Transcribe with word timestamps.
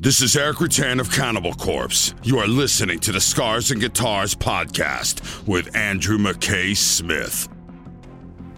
This 0.00 0.20
is 0.20 0.36
Erik 0.36 0.58
Rutan 0.58 1.00
of 1.00 1.10
Cannibal 1.10 1.54
Corpse. 1.54 2.14
You 2.22 2.38
are 2.38 2.46
listening 2.46 3.00
to 3.00 3.10
the 3.10 3.20
Scars 3.20 3.72
and 3.72 3.80
Guitars 3.80 4.32
podcast 4.32 5.44
with 5.44 5.74
Andrew 5.74 6.18
McKay 6.18 6.76
Smith. 6.76 7.48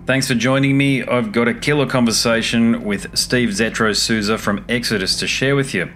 Thanks 0.05 0.29
for 0.29 0.35
joining 0.35 0.77
me. 0.77 1.03
I've 1.03 1.33
got 1.33 1.49
a 1.49 1.55
killer 1.55 1.87
conversation 1.87 2.85
with 2.85 3.17
Steve 3.17 3.49
Zetro 3.49 3.97
Souza 3.97 4.37
from 4.37 4.67
Exodus 4.69 5.19
to 5.19 5.27
share 5.27 5.57
with 5.57 5.73
you. 5.73 5.91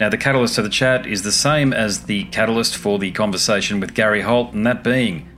Now, 0.00 0.08
the 0.08 0.16
catalyst 0.16 0.54
to 0.54 0.62
the 0.62 0.70
chat 0.70 1.06
is 1.06 1.22
the 1.22 1.30
same 1.30 1.74
as 1.74 2.04
the 2.04 2.24
catalyst 2.24 2.78
for 2.78 2.98
the 2.98 3.12
conversation 3.12 3.80
with 3.80 3.92
Gary 3.92 4.22
Holt, 4.22 4.54
and 4.54 4.66
that 4.66 4.82
being 4.82 5.28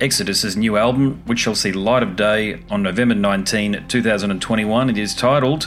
Exodus's 0.00 0.56
new 0.56 0.76
album, 0.76 1.20
which 1.26 1.40
shall 1.40 1.56
see 1.56 1.72
light 1.72 2.04
of 2.04 2.14
day 2.14 2.62
on 2.70 2.84
November 2.84 3.16
19, 3.16 3.88
2021. 3.88 4.88
It 4.88 4.98
is 4.98 5.16
titled 5.16 5.66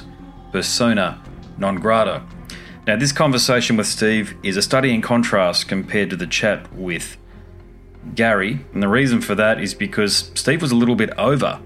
Persona 0.53 1.21
Non 1.57 1.75
Grata. 1.75 2.23
Now, 2.85 2.97
this 2.97 3.13
conversation 3.13 3.77
with 3.77 3.87
Steve 3.87 4.35
is 4.43 4.57
a 4.57 4.61
study 4.61 4.93
in 4.93 5.01
contrast 5.01 5.69
compared 5.69 6.09
to 6.09 6.17
the 6.17 6.27
chat 6.27 6.73
with 6.73 7.17
Gary, 8.13 8.65
and 8.73 8.83
the 8.83 8.89
reason 8.89 9.21
for 9.21 9.35
that 9.35 9.61
is 9.61 9.73
because 9.73 10.31
Steve 10.35 10.61
was 10.61 10.71
a 10.71 10.75
little 10.75 10.95
bit 10.95 11.11
over 11.17 11.61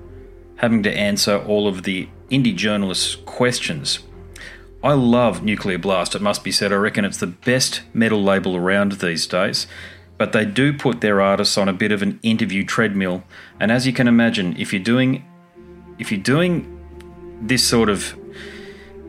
having 0.57 0.83
to 0.83 0.91
answer 0.91 1.37
all 1.47 1.67
of 1.67 1.83
the 1.83 2.07
indie 2.29 2.55
journalists' 2.55 3.15
questions. 3.25 3.99
I 4.83 4.93
love 4.93 5.43
Nuclear 5.43 5.79
Blast, 5.79 6.13
it 6.13 6.21
must 6.21 6.43
be 6.43 6.51
said. 6.51 6.71
I 6.71 6.75
reckon 6.75 7.05
it's 7.05 7.17
the 7.17 7.27
best 7.27 7.81
metal 7.93 8.23
label 8.23 8.55
around 8.55 8.93
these 8.93 9.25
days. 9.25 9.65
But 10.17 10.33
they 10.33 10.45
do 10.45 10.73
put 10.73 11.01
their 11.01 11.21
artists 11.21 11.57
on 11.57 11.69
a 11.69 11.73
bit 11.73 11.91
of 11.91 12.01
an 12.01 12.19
interview 12.23 12.63
treadmill. 12.63 13.23
And 13.59 13.71
as 13.71 13.85
you 13.85 13.93
can 13.93 14.07
imagine, 14.07 14.55
if 14.57 14.73
you're 14.73 14.83
doing 14.83 15.25
if 15.99 16.11
you're 16.11 16.21
doing 16.21 16.73
this 17.41 17.63
sort 17.63 17.89
of 17.89 18.15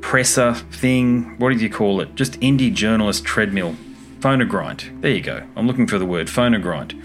presser 0.08 0.54
thing, 0.54 1.36
what 1.36 1.50
do 1.50 1.56
you 1.56 1.68
call 1.68 2.00
it? 2.00 2.14
Just 2.14 2.40
indie 2.40 2.72
journalist 2.72 3.26
treadmill. 3.26 3.76
Phonogrind. 4.20 5.02
There 5.02 5.10
you 5.10 5.20
go. 5.20 5.42
I'm 5.54 5.66
looking 5.66 5.86
for 5.86 5.98
the 5.98 6.06
word 6.06 6.28
phonogrind. 6.28 6.98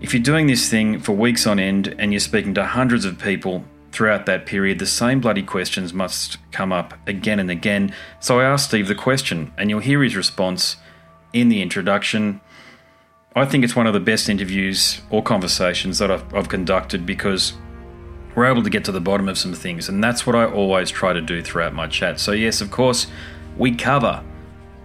If 0.00 0.14
you're 0.14 0.22
doing 0.22 0.46
this 0.46 0.70
thing 0.70 1.00
for 1.00 1.10
weeks 1.10 1.48
on 1.48 1.58
end 1.58 1.92
and 1.98 2.12
you're 2.12 2.20
speaking 2.20 2.54
to 2.54 2.64
hundreds 2.64 3.04
of 3.04 3.18
people 3.18 3.64
throughout 3.90 4.24
that 4.26 4.46
period, 4.46 4.78
the 4.78 4.86
same 4.86 5.20
bloody 5.20 5.42
questions 5.42 5.92
must 5.92 6.38
come 6.52 6.72
up 6.72 6.94
again 7.08 7.40
and 7.40 7.50
again. 7.50 7.92
So 8.20 8.38
I 8.38 8.44
asked 8.44 8.68
Steve 8.68 8.86
the 8.86 8.94
question, 8.94 9.52
and 9.58 9.68
you'll 9.68 9.80
hear 9.80 10.00
his 10.04 10.14
response 10.14 10.76
in 11.32 11.48
the 11.48 11.60
introduction. 11.60 12.40
I 13.34 13.46
think 13.46 13.64
it's 13.64 13.74
one 13.74 13.88
of 13.88 13.94
the 13.94 13.98
best 13.98 14.28
interviews 14.28 15.00
or 15.10 15.24
conversations 15.24 15.98
that 15.98 16.08
I've, 16.08 16.32
I've 16.36 16.48
conducted 16.48 17.04
because 17.04 17.54
we're 18.34 18.46
able 18.46 18.62
to 18.62 18.70
get 18.70 18.84
to 18.86 18.92
the 18.92 19.00
bottom 19.00 19.28
of 19.28 19.38
some 19.38 19.54
things, 19.54 19.88
and 19.88 20.02
that's 20.02 20.26
what 20.26 20.34
I 20.34 20.44
always 20.44 20.90
try 20.90 21.12
to 21.12 21.20
do 21.20 21.42
throughout 21.42 21.74
my 21.74 21.86
chat. 21.86 22.18
So, 22.18 22.32
yes, 22.32 22.60
of 22.60 22.70
course, 22.70 23.06
we 23.56 23.74
cover 23.74 24.22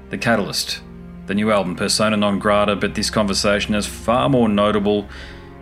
the 0.09 0.17
catalyst, 0.17 0.81
the 1.25 1.35
new 1.35 1.51
album 1.51 1.75
Persona 1.75 2.17
Non 2.17 2.39
Grata, 2.39 2.75
but 2.75 2.95
this 2.95 3.09
conversation 3.09 3.75
is 3.75 3.85
far 3.85 4.29
more 4.29 4.49
notable 4.49 5.07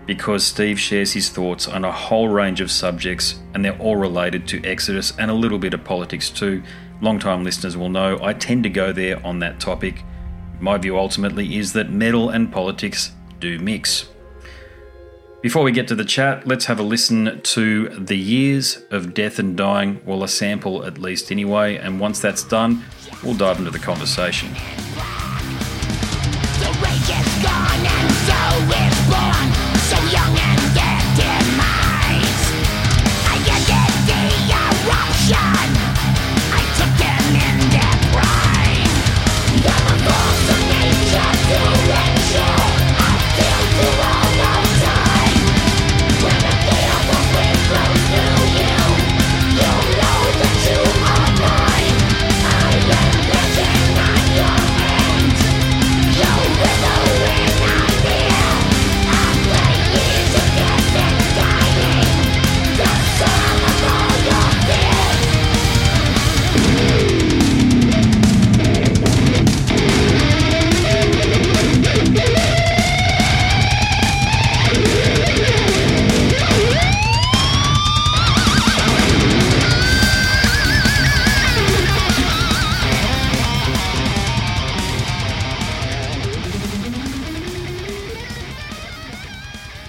because 0.06 0.46
Steve 0.46 0.80
shares 0.80 1.12
his 1.12 1.30
thoughts 1.30 1.68
on 1.68 1.84
a 1.84 1.92
whole 1.92 2.30
range 2.30 2.62
of 2.62 2.72
subjects, 2.72 3.40
and 3.54 3.64
they're 3.64 3.78
all 3.78 3.98
related 3.98 4.48
to 4.48 4.64
Exodus 4.64 5.14
and 5.20 5.30
a 5.30 5.34
little 5.34 5.60
bit 5.60 5.74
of 5.74 5.84
politics 5.84 6.30
too. 6.30 6.64
Long-time 7.02 7.44
listeners 7.44 7.78
will 7.78 7.90
know 7.90 8.18
I 8.24 8.34
tend 8.34 8.64
to 8.64 8.70
go 8.70 8.92
there 8.94 9.24
on 9.26 9.40
that 9.40 9.60
topic. 9.60 10.04
My 10.60 10.78
view 10.78 10.98
ultimately 10.98 11.58
is 11.58 11.74
that 11.74 11.92
metal 11.92 12.30
and 12.30 12.52
politics 12.52 13.12
do 13.40 13.60
mix. 13.60 14.10
Before 15.40 15.64
we 15.64 15.72
get 15.72 15.88
to 15.90 15.96
the 15.96 16.04
chat, 16.04 16.48
let's 16.48 16.66
have 16.66 16.80
a 16.80 16.84
listen 16.84 17.40
to 17.42 17.90
The 17.90 18.18
Years 18.18 18.82
of 18.90 19.14
Death 19.14 19.38
and 19.38 19.56
Dying, 19.56 20.02
well, 20.04 20.24
a 20.24 20.28
sample 20.28 20.84
at 20.84 20.98
least 20.98 21.32
anyway, 21.32 21.76
and 21.76 22.00
once 22.00 22.20
that's 22.20 22.44
done, 22.44 22.84
we'll 23.24 23.36
dive 23.36 23.60
into 23.60 23.70
the 23.70 23.78
conversation. 23.78 24.50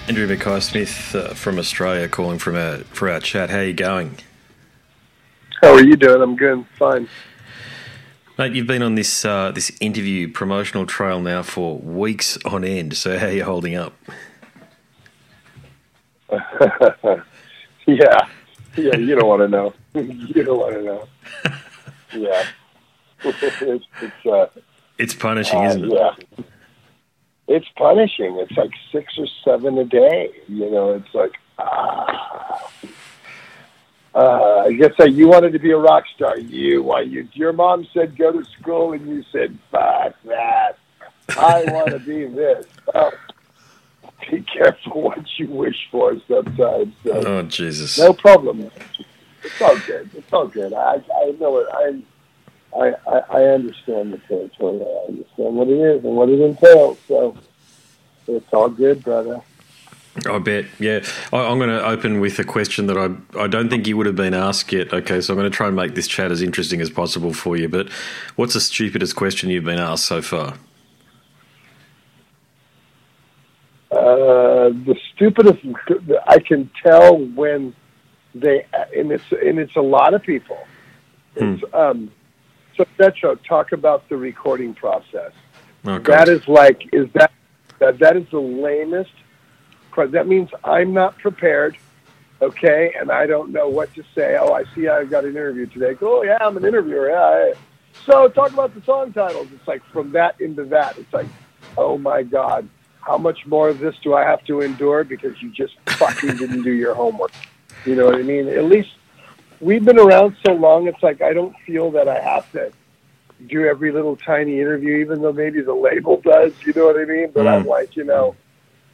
Andrew 0.09 0.25
Mackay 0.25 0.59
Smith 0.59 1.13
uh, 1.13 1.35
from 1.35 1.59
Australia 1.59 2.09
calling 2.09 2.39
from 2.39 2.55
our, 2.55 2.77
for 2.79 3.11
our 3.11 3.19
chat. 3.19 3.51
How 3.51 3.59
are 3.59 3.63
you 3.63 3.73
going? 3.73 4.17
How 5.61 5.73
are 5.73 5.83
you 5.83 5.95
doing? 5.95 6.19
I'm 6.23 6.35
good. 6.35 6.65
Fine. 6.79 7.07
Mate, 8.35 8.55
you've 8.55 8.65
been 8.65 8.81
on 8.81 8.95
this 8.95 9.23
uh, 9.23 9.51
this 9.51 9.71
interview 9.79 10.27
promotional 10.31 10.87
trail 10.87 11.21
now 11.21 11.43
for 11.43 11.77
weeks 11.77 12.39
on 12.43 12.63
end. 12.63 12.97
So 12.97 13.19
how 13.19 13.27
are 13.27 13.31
you 13.31 13.43
holding 13.43 13.75
up? 13.75 13.93
yeah. 16.31 17.21
Yeah, 17.85 18.95
you 18.97 19.13
don't 19.13 19.27
want 19.27 19.41
to 19.43 19.47
know. 19.47 19.75
you 19.93 20.43
don't 20.43 20.57
want 20.57 20.73
to 20.73 20.81
know. 20.81 21.07
Yeah. 22.15 22.45
it's, 23.23 23.85
it's, 24.01 24.25
uh, 24.25 24.47
It's 24.97 25.13
punishing, 25.13 25.59
uh, 25.59 25.69
isn't 25.69 25.83
it? 25.85 25.91
yeah. 25.93 26.43
It's 27.49 27.67
punishing. 27.75 28.37
It's 28.39 28.55
like 28.55 28.69
six 28.91 29.17
or 29.17 29.25
seven 29.43 29.79
a 29.79 29.83
day. 29.83 30.29
You 30.47 30.69
know, 30.69 30.91
it's 30.91 31.13
like, 31.15 31.31
ah. 31.57 32.71
Uh, 34.13 34.65
I 34.67 34.73
guess 34.73 34.91
that 34.99 35.13
you 35.13 35.27
wanted 35.27 35.53
to 35.53 35.59
be 35.59 35.71
a 35.71 35.77
rock 35.77 36.03
star. 36.15 36.37
You, 36.37 36.83
why 36.83 37.01
you? 37.01 37.27
Your 37.33 37.53
mom 37.53 37.87
said 37.91 38.17
go 38.17 38.31
to 38.31 38.43
school, 38.59 38.93
and 38.93 39.07
you 39.07 39.23
said 39.31 39.57
fuck 39.71 40.13
that. 40.25 40.77
I 41.35 41.63
want 41.65 41.93
to 41.93 41.99
be 41.99 42.25
this. 42.25 42.65
Well, 42.93 43.13
be 44.29 44.43
careful 44.43 45.01
what 45.01 45.25
you 45.37 45.47
wish 45.47 45.77
for 45.91 46.15
sometimes. 46.27 46.93
So. 47.03 47.11
Oh 47.13 47.41
Jesus! 47.43 47.97
No 47.97 48.13
problem. 48.13 48.69
It's 49.43 49.61
all 49.61 49.77
good. 49.77 50.09
It's 50.15 50.33
all 50.33 50.47
good. 50.47 50.73
I 50.73 50.95
I 50.95 51.31
know 51.39 51.57
it. 51.57 51.67
I 51.71 52.01
I 52.75 52.93
I, 53.07 53.19
I 53.29 53.43
understand 53.45 54.13
the 54.13 54.17
territory. 54.27 54.81
I 54.81 55.07
understand 55.07 55.55
what 55.55 55.67
it 55.67 55.79
is 55.79 56.03
and 56.03 56.15
what 56.15 56.29
it 56.29 56.39
entails. 56.39 56.97
So 57.07 57.37
it's 58.27 58.53
all 58.53 58.69
good, 58.69 59.03
brother. 59.03 59.41
I 60.25 60.39
bet. 60.39 60.65
Yeah, 60.79 61.05
I, 61.31 61.37
I'm 61.37 61.59
going 61.59 61.69
to 61.69 61.85
open 61.85 62.19
with 62.19 62.39
a 62.39 62.43
question 62.43 62.87
that 62.87 62.97
I 62.97 63.09
I 63.39 63.47
don't 63.47 63.69
think 63.69 63.87
you 63.87 63.95
would 63.97 64.05
have 64.05 64.15
been 64.15 64.33
asked 64.33 64.71
yet. 64.71 64.91
Okay, 64.91 65.21
so 65.21 65.33
I'm 65.33 65.39
going 65.39 65.49
to 65.49 65.55
try 65.55 65.67
and 65.67 65.75
make 65.75 65.95
this 65.95 66.07
chat 66.07 66.31
as 66.31 66.41
interesting 66.41 66.81
as 66.81 66.89
possible 66.89 67.33
for 67.33 67.55
you. 67.55 67.69
But 67.69 67.89
what's 68.35 68.53
the 68.53 68.61
stupidest 68.61 69.15
question 69.15 69.49
you've 69.49 69.63
been 69.63 69.79
asked 69.79 70.05
so 70.05 70.21
far? 70.21 70.55
Uh, 73.91 74.69
the 74.69 74.95
stupidest. 75.13 75.59
I 76.27 76.39
can 76.39 76.69
tell 76.83 77.17
when 77.17 77.75
they 78.35 78.65
and 78.95 79.11
it's 79.11 79.31
and 79.31 79.59
it's 79.59 79.75
a 79.75 79.81
lot 79.81 80.13
of 80.13 80.21
people. 80.23 80.57
It's 81.35 81.63
um. 81.73 82.11
So 82.79 82.85
Zetro, 82.97 83.37
talk 83.45 83.73
about 83.73 84.07
the 84.07 84.15
recording 84.15 84.73
process. 84.73 85.33
Oh, 85.83 85.99
That 85.99 86.29
is 86.29 86.47
like, 86.47 86.81
is 86.93 87.09
that 87.11 87.29
that 87.79 87.99
that 87.99 88.15
is 88.15 88.25
the 88.31 88.39
lamest. 88.39 89.11
That 89.97 90.27
means 90.27 90.49
I'm 90.63 90.93
not 90.93 91.17
prepared, 91.17 91.77
okay, 92.41 92.93
and 92.97 93.11
I 93.11 93.25
don't 93.27 93.51
know 93.51 93.67
what 93.67 93.93
to 93.95 94.03
say. 94.15 94.37
Oh, 94.39 94.53
I 94.53 94.63
see, 94.73 94.87
I've 94.87 95.09
got 95.09 95.25
an 95.25 95.31
interview 95.31 95.65
today. 95.65 95.93
Oh, 96.01 96.23
yeah, 96.23 96.37
I'm 96.39 96.55
an 96.55 96.63
interviewer. 96.63 97.09
Yeah. 97.09 97.19
I- 97.21 97.53
So 98.05 98.29
talk 98.29 98.53
about 98.53 98.73
the 98.73 98.81
song 98.83 99.11
titles. 99.11 99.49
It's 99.53 99.67
like 99.67 99.83
from 99.91 100.11
that 100.13 100.39
into 100.39 100.63
that. 100.65 100.97
It's 100.97 101.11
like, 101.11 101.27
oh 101.77 101.97
my 101.97 102.23
God, 102.23 102.69
how 103.01 103.17
much 103.17 103.45
more 103.45 103.67
of 103.67 103.79
this 103.79 103.95
do 104.01 104.13
I 104.13 104.23
have 104.23 104.41
to 104.45 104.61
endure 104.61 105.03
because 105.03 105.41
you 105.41 105.49
just 105.51 105.73
fucking 105.87 106.37
didn't 106.37 106.61
do 106.63 106.71
your 106.71 106.95
homework? 106.95 107.33
You 107.85 107.95
know 107.95 108.05
what 108.05 108.15
I 108.15 108.21
mean? 108.21 108.47
At 108.47 108.63
least 108.63 108.91
we've 109.61 109.83
been 109.83 109.99
around 109.99 110.35
so 110.45 110.53
long. 110.53 110.87
It's 110.87 111.01
like 111.03 111.21
I 111.21 111.33
don't 111.33 111.55
feel 111.65 111.91
that 111.91 112.07
I 112.07 112.19
have 112.19 112.51
to 112.53 112.71
do 113.47 113.65
every 113.65 113.91
little 113.91 114.15
tiny 114.17 114.59
interview, 114.59 114.97
even 114.97 115.21
though 115.21 115.31
maybe 115.33 115.61
the 115.61 115.73
label 115.73 116.19
does. 116.21 116.51
You 116.65 116.73
know 116.75 116.85
what 116.85 116.99
I 116.99 117.05
mean? 117.05 117.31
But 117.33 117.47
I'm 117.47 117.63
Mm. 117.63 117.67
like, 117.67 117.95
you 117.95 118.03
know, 118.03 118.35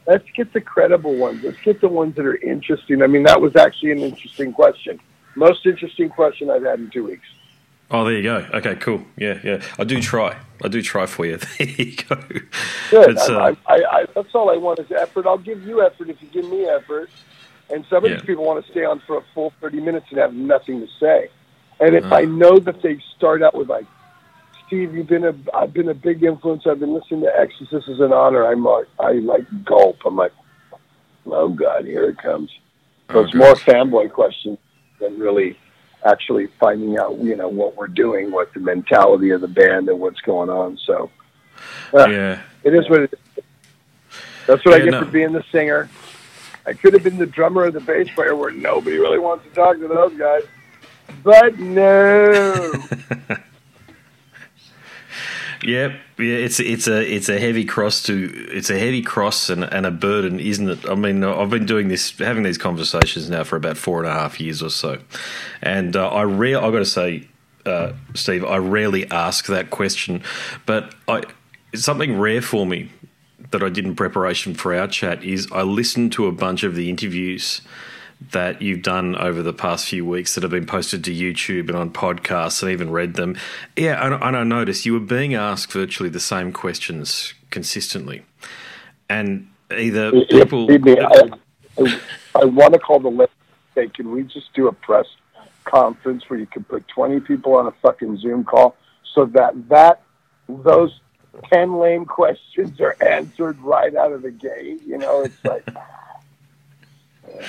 let's 0.06 0.24
get 0.36 0.52
the 0.52 0.60
credible 0.60 1.14
ones. 1.14 1.42
Let's 1.42 1.60
get 1.64 1.80
the 1.80 1.88
ones 1.88 2.14
that 2.16 2.24
are 2.26 2.36
interesting. 2.36 3.02
I 3.02 3.06
mean, 3.08 3.24
that 3.24 3.40
was 3.40 3.56
actually 3.56 3.92
an 3.92 4.02
interesting 4.02 4.52
question. 4.52 5.00
Most 5.34 5.66
interesting 5.66 6.08
question 6.08 6.48
I've 6.50 6.62
had 6.64 6.78
in 6.78 6.90
two 6.90 7.04
weeks. 7.04 7.26
Oh, 7.90 8.04
there 8.04 8.14
you 8.14 8.22
go. 8.22 8.46
Okay, 8.54 8.74
cool. 8.76 9.02
Yeah, 9.16 9.38
yeah. 9.44 9.62
I 9.78 9.84
do 9.84 10.00
try. 10.00 10.36
I 10.64 10.68
do 10.68 10.82
try 10.82 11.06
for 11.06 11.24
you. 11.26 11.38
There 11.58 11.66
you 11.68 11.96
go. 11.96 12.16
Good. 12.90 13.18
Uh, 13.18 13.54
I, 13.66 13.74
I, 13.74 13.84
I, 13.98 14.06
that's 14.14 14.34
all 14.34 14.50
I 14.50 14.56
want 14.56 14.78
is 14.80 14.90
effort. 14.90 15.26
I'll 15.26 15.38
give 15.38 15.62
you 15.62 15.82
effort 15.84 16.08
if 16.08 16.20
you 16.22 16.28
give 16.28 16.48
me 16.50 16.64
effort. 16.66 17.10
And 17.70 17.84
some 17.90 18.04
of 18.04 18.10
Yeah. 18.10 18.16
these 18.16 18.26
people 18.26 18.44
want 18.44 18.64
to 18.64 18.70
stay 18.70 18.84
on 18.84 19.00
for 19.00 19.18
a 19.18 19.22
full 19.34 19.52
30 19.60 19.80
minutes 19.80 20.06
and 20.10 20.18
have 20.18 20.34
nothing 20.34 20.80
to 20.80 20.88
say. 21.00 21.28
And 21.80 21.94
if 21.94 22.04
Uh. 22.10 22.16
I 22.16 22.24
know 22.24 22.58
that 22.58 22.80
they 22.82 22.98
start 23.16 23.42
out 23.42 23.54
with 23.54 23.68
like, 23.68 23.86
Steve, 24.66 24.94
you've 24.94 25.06
been 25.06 25.24
a, 25.24 25.34
I've 25.54 25.72
been 25.72 25.88
a 25.88 25.94
big 25.94 26.22
influence. 26.24 26.66
I've 26.66 26.80
been 26.80 26.92
listening 26.94 27.22
to 27.22 27.38
X. 27.40 27.54
This 27.70 27.86
is 27.86 28.00
an 28.00 28.12
honor. 28.12 28.44
I'm 28.46 28.64
like, 28.64 28.86
I 28.98 29.12
like 29.12 29.44
gulp. 29.64 29.98
I'm 30.04 30.16
like, 30.16 30.32
oh 31.26 31.48
God, 31.48 31.84
here 31.84 32.04
it 32.04 32.18
comes. 32.18 32.50
So 33.10 33.18
Oh, 33.18 33.24
it's 33.24 33.34
more 33.34 33.54
fanboy 33.54 34.10
questions 34.12 34.58
than 35.00 35.18
really 35.18 35.56
actually 36.04 36.46
finding 36.58 36.98
out, 36.98 37.16
you 37.18 37.36
know, 37.36 37.48
what 37.48 37.76
we're 37.76 37.86
doing, 37.88 38.30
what 38.32 38.52
the 38.54 38.60
mentality 38.60 39.30
of 39.30 39.40
the 39.40 39.48
band 39.48 39.88
and 39.88 40.00
what's 40.00 40.20
going 40.20 40.50
on. 40.50 40.76
So, 40.84 41.10
uh, 41.94 42.06
yeah. 42.08 42.40
it 42.64 42.74
is 42.74 42.88
what 42.88 43.02
it 43.02 43.12
is. 43.12 43.44
That's 44.46 44.64
what 44.64 44.74
I 44.74 44.78
get 44.80 44.92
no. 44.92 45.00
for 45.04 45.10
being 45.10 45.32
the 45.32 45.44
singer. 45.50 45.88
I 46.66 46.72
could 46.72 46.92
have 46.94 47.02
been 47.02 47.18
the 47.18 47.26
drummer 47.26 47.62
or 47.62 47.70
the 47.70 47.80
bass 47.80 48.08
player 48.14 48.34
where 48.34 48.50
nobody 48.50 48.98
really 48.98 49.18
wants 49.18 49.44
to 49.44 49.50
talk 49.50 49.78
to 49.78 49.88
those 49.88 50.16
guys. 50.16 50.42
But 51.22 51.58
no. 51.58 52.72
Yep, 55.66 55.92
yeah, 56.18 56.34
it's 56.34 56.60
it's 56.60 56.86
a 56.86 57.02
it's 57.02 57.28
a 57.28 57.40
heavy 57.40 57.64
cross 57.64 58.02
to 58.04 58.46
it's 58.52 58.70
a 58.70 58.78
heavy 58.78 59.02
cross 59.02 59.50
and, 59.50 59.64
and 59.64 59.86
a 59.86 59.90
burden, 59.90 60.38
isn't 60.38 60.68
it? 60.68 60.88
I 60.88 60.94
mean, 60.94 61.24
I've 61.24 61.50
been 61.50 61.66
doing 61.66 61.88
this, 61.88 62.16
having 62.18 62.42
these 62.42 62.58
conversations 62.58 63.30
now 63.30 63.42
for 63.42 63.56
about 63.56 63.76
four 63.76 63.98
and 63.98 64.06
a 64.06 64.12
half 64.12 64.38
years 64.40 64.62
or 64.62 64.70
so, 64.70 64.98
and 65.62 65.96
uh, 65.96 66.08
I 66.08 66.22
rare 66.22 66.58
I 66.58 66.70
got 66.70 66.78
to 66.78 66.84
say, 66.84 67.28
uh, 67.64 67.94
Steve, 68.14 68.44
I 68.44 68.58
rarely 68.58 69.10
ask 69.10 69.46
that 69.46 69.70
question, 69.70 70.22
but 70.66 70.94
I 71.08 71.24
it's 71.72 71.82
something 71.82 72.18
rare 72.18 72.42
for 72.42 72.64
me 72.64 72.90
that 73.50 73.62
I 73.62 73.68
did 73.68 73.84
in 73.84 73.94
preparation 73.94 74.54
for 74.54 74.74
our 74.74 74.88
chat 74.88 75.22
is 75.22 75.48
I 75.52 75.62
listened 75.62 76.12
to 76.12 76.26
a 76.26 76.32
bunch 76.32 76.62
of 76.62 76.74
the 76.74 76.90
interviews 76.90 77.60
that 78.32 78.62
you've 78.62 78.82
done 78.82 79.14
over 79.16 79.42
the 79.42 79.52
past 79.52 79.86
few 79.86 80.04
weeks 80.04 80.34
that 80.34 80.42
have 80.42 80.50
been 80.50 80.66
posted 80.66 81.04
to 81.04 81.12
YouTube 81.12 81.68
and 81.68 81.76
on 81.76 81.90
podcasts 81.90 82.62
and 82.62 82.72
even 82.72 82.90
read 82.90 83.14
them. 83.14 83.36
Yeah, 83.76 84.04
and, 84.04 84.14
and 84.14 84.36
I 84.36 84.42
noticed 84.42 84.86
you 84.86 84.94
were 84.94 85.00
being 85.00 85.34
asked 85.34 85.70
virtually 85.72 86.08
the 86.08 86.20
same 86.20 86.52
questions 86.52 87.34
consistently. 87.50 88.24
And 89.08 89.48
either 89.70 90.12
people. 90.26 90.66
Me, 90.66 90.96
I, 90.98 91.30
I, 91.78 92.00
I 92.36 92.44
want 92.46 92.72
to 92.72 92.78
call 92.78 93.00
the 93.00 93.08
list. 93.08 93.32
Hey, 93.74 93.88
can 93.88 94.10
we 94.10 94.22
just 94.22 94.52
do 94.54 94.68
a 94.68 94.72
press 94.72 95.06
conference 95.64 96.24
where 96.28 96.38
you 96.38 96.46
can 96.46 96.64
put 96.64 96.88
20 96.88 97.20
people 97.20 97.54
on 97.54 97.66
a 97.66 97.72
fucking 97.82 98.18
Zoom 98.18 98.44
call 98.44 98.76
so 99.14 99.26
that 99.26 99.52
that 99.68 100.02
those 100.48 101.00
10 101.44 101.78
lame 101.78 102.04
questions 102.04 102.80
are 102.80 102.96
answered 103.00 103.58
right 103.60 103.94
out 103.94 104.12
of 104.12 104.22
the 104.22 104.30
gate? 104.30 104.82
You 104.86 104.98
know, 104.98 105.22
it's 105.22 105.44
like. 105.44 105.66
Uh, 107.26 107.44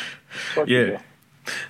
what 0.55 0.67
Yeah. 0.67 0.99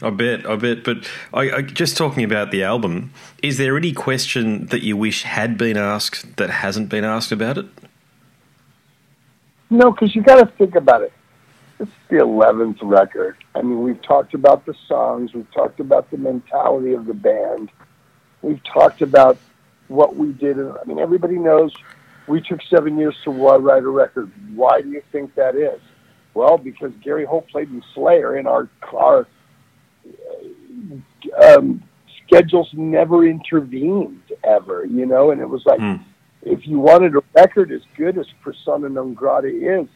I 0.02 0.10
bet, 0.10 0.46
I 0.50 0.56
bet. 0.56 0.84
But 0.84 1.10
I, 1.34 1.52
I, 1.52 1.62
just 1.62 1.98
talking 1.98 2.24
about 2.24 2.52
the 2.52 2.64
album, 2.64 3.12
is 3.44 3.58
there 3.58 3.78
any 3.78 3.94
question 3.94 4.68
that 4.68 4.82
you 4.82 4.98
wish 4.98 5.24
had 5.24 5.58
been 5.58 5.78
asked 5.78 6.38
that 6.38 6.50
hasn't 6.50 6.90
been 6.90 7.04
asked 7.04 7.32
about 7.32 7.58
it? 7.58 7.66
No, 9.70 9.92
because 9.92 10.16
you 10.16 10.22
got 10.22 10.38
to 10.38 10.46
think 10.56 10.76
about 10.76 11.02
it. 11.02 11.14
This 11.78 11.88
is 11.90 11.94
the 12.10 12.18
eleventh 12.18 12.82
record. 12.82 13.38
I 13.54 13.62
mean, 13.62 13.84
we've 13.84 14.02
talked 14.02 14.34
about 14.34 14.66
the 14.66 14.74
songs. 14.88 15.34
We've 15.34 15.52
talked 15.52 15.80
about 15.80 16.10
the 16.10 16.18
mentality 16.18 16.94
of 16.94 17.06
the 17.06 17.14
band. 17.14 17.70
We've 18.42 18.64
talked 18.64 19.02
about 19.02 19.38
what 19.88 20.16
we 20.16 20.32
did. 20.32 20.60
I 20.60 20.84
mean, 20.86 21.00
everybody 21.00 21.38
knows 21.38 21.74
we 22.28 22.42
took 22.42 22.60
seven 22.70 22.98
years 22.98 23.16
to 23.24 23.32
write 23.32 23.84
a 23.84 23.90
record. 23.90 24.32
Why 24.54 24.82
do 24.82 24.90
you 24.90 25.02
think 25.12 25.34
that 25.36 25.56
is? 25.56 25.80
Well, 26.34 26.58
because 26.58 26.92
Gary 27.04 27.26
Holt 27.26 27.48
played 27.48 27.70
in 27.70 27.82
Slayer, 27.94 28.36
and 28.36 28.48
our 28.48 28.70
our 28.94 29.28
uh, 30.08 31.58
um, 31.58 31.84
schedules 32.26 32.70
never 32.74 33.26
intervened 33.26 34.22
ever. 34.44 34.86
You 34.86 35.06
know, 35.06 35.32
and 35.32 35.42
it 35.42 35.50
was 35.50 35.66
like 35.66 35.80
Hmm. 35.80 35.96
if 36.44 36.68
you 36.68 36.80
wanted 36.80 37.16
a 37.16 37.22
record 37.34 37.72
as 37.72 37.82
good 37.96 38.18
as 38.18 38.28
Persona 38.44 38.90
Non 38.90 39.14
Grata 39.14 39.48
is, 39.48 39.88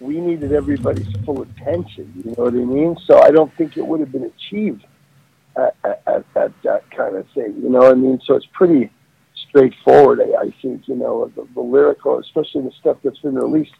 we 0.00 0.20
needed 0.20 0.52
everybody's 0.52 1.10
full 1.24 1.42
attention. 1.42 2.12
You 2.16 2.34
know 2.36 2.44
what 2.44 2.54
I 2.54 2.56
mean? 2.58 2.96
So 3.04 3.20
I 3.20 3.30
don't 3.30 3.52
think 3.56 3.76
it 3.76 3.86
would 3.86 4.00
have 4.00 4.12
been 4.12 4.24
achieved 4.24 4.84
at, 5.56 5.74
at, 5.84 6.02
at, 6.06 6.24
at 6.36 6.62
that 6.62 6.90
kind 6.90 7.16
of 7.16 7.26
thing. 7.34 7.54
You 7.62 7.70
know 7.70 7.80
what 7.80 7.92
I 7.92 7.94
mean? 7.94 8.20
So 8.24 8.34
it's 8.34 8.46
pretty 8.52 8.90
straightforward. 9.56 10.20
I, 10.20 10.46
I 10.46 10.54
think 10.62 10.86
you 10.88 10.94
know 10.96 11.30
the, 11.34 11.46
the 11.54 11.60
lyrical, 11.60 12.18
especially 12.18 12.62
the 12.62 12.72
stuff 12.80 12.98
that's 13.02 13.18
been 13.18 13.34
released. 13.34 13.74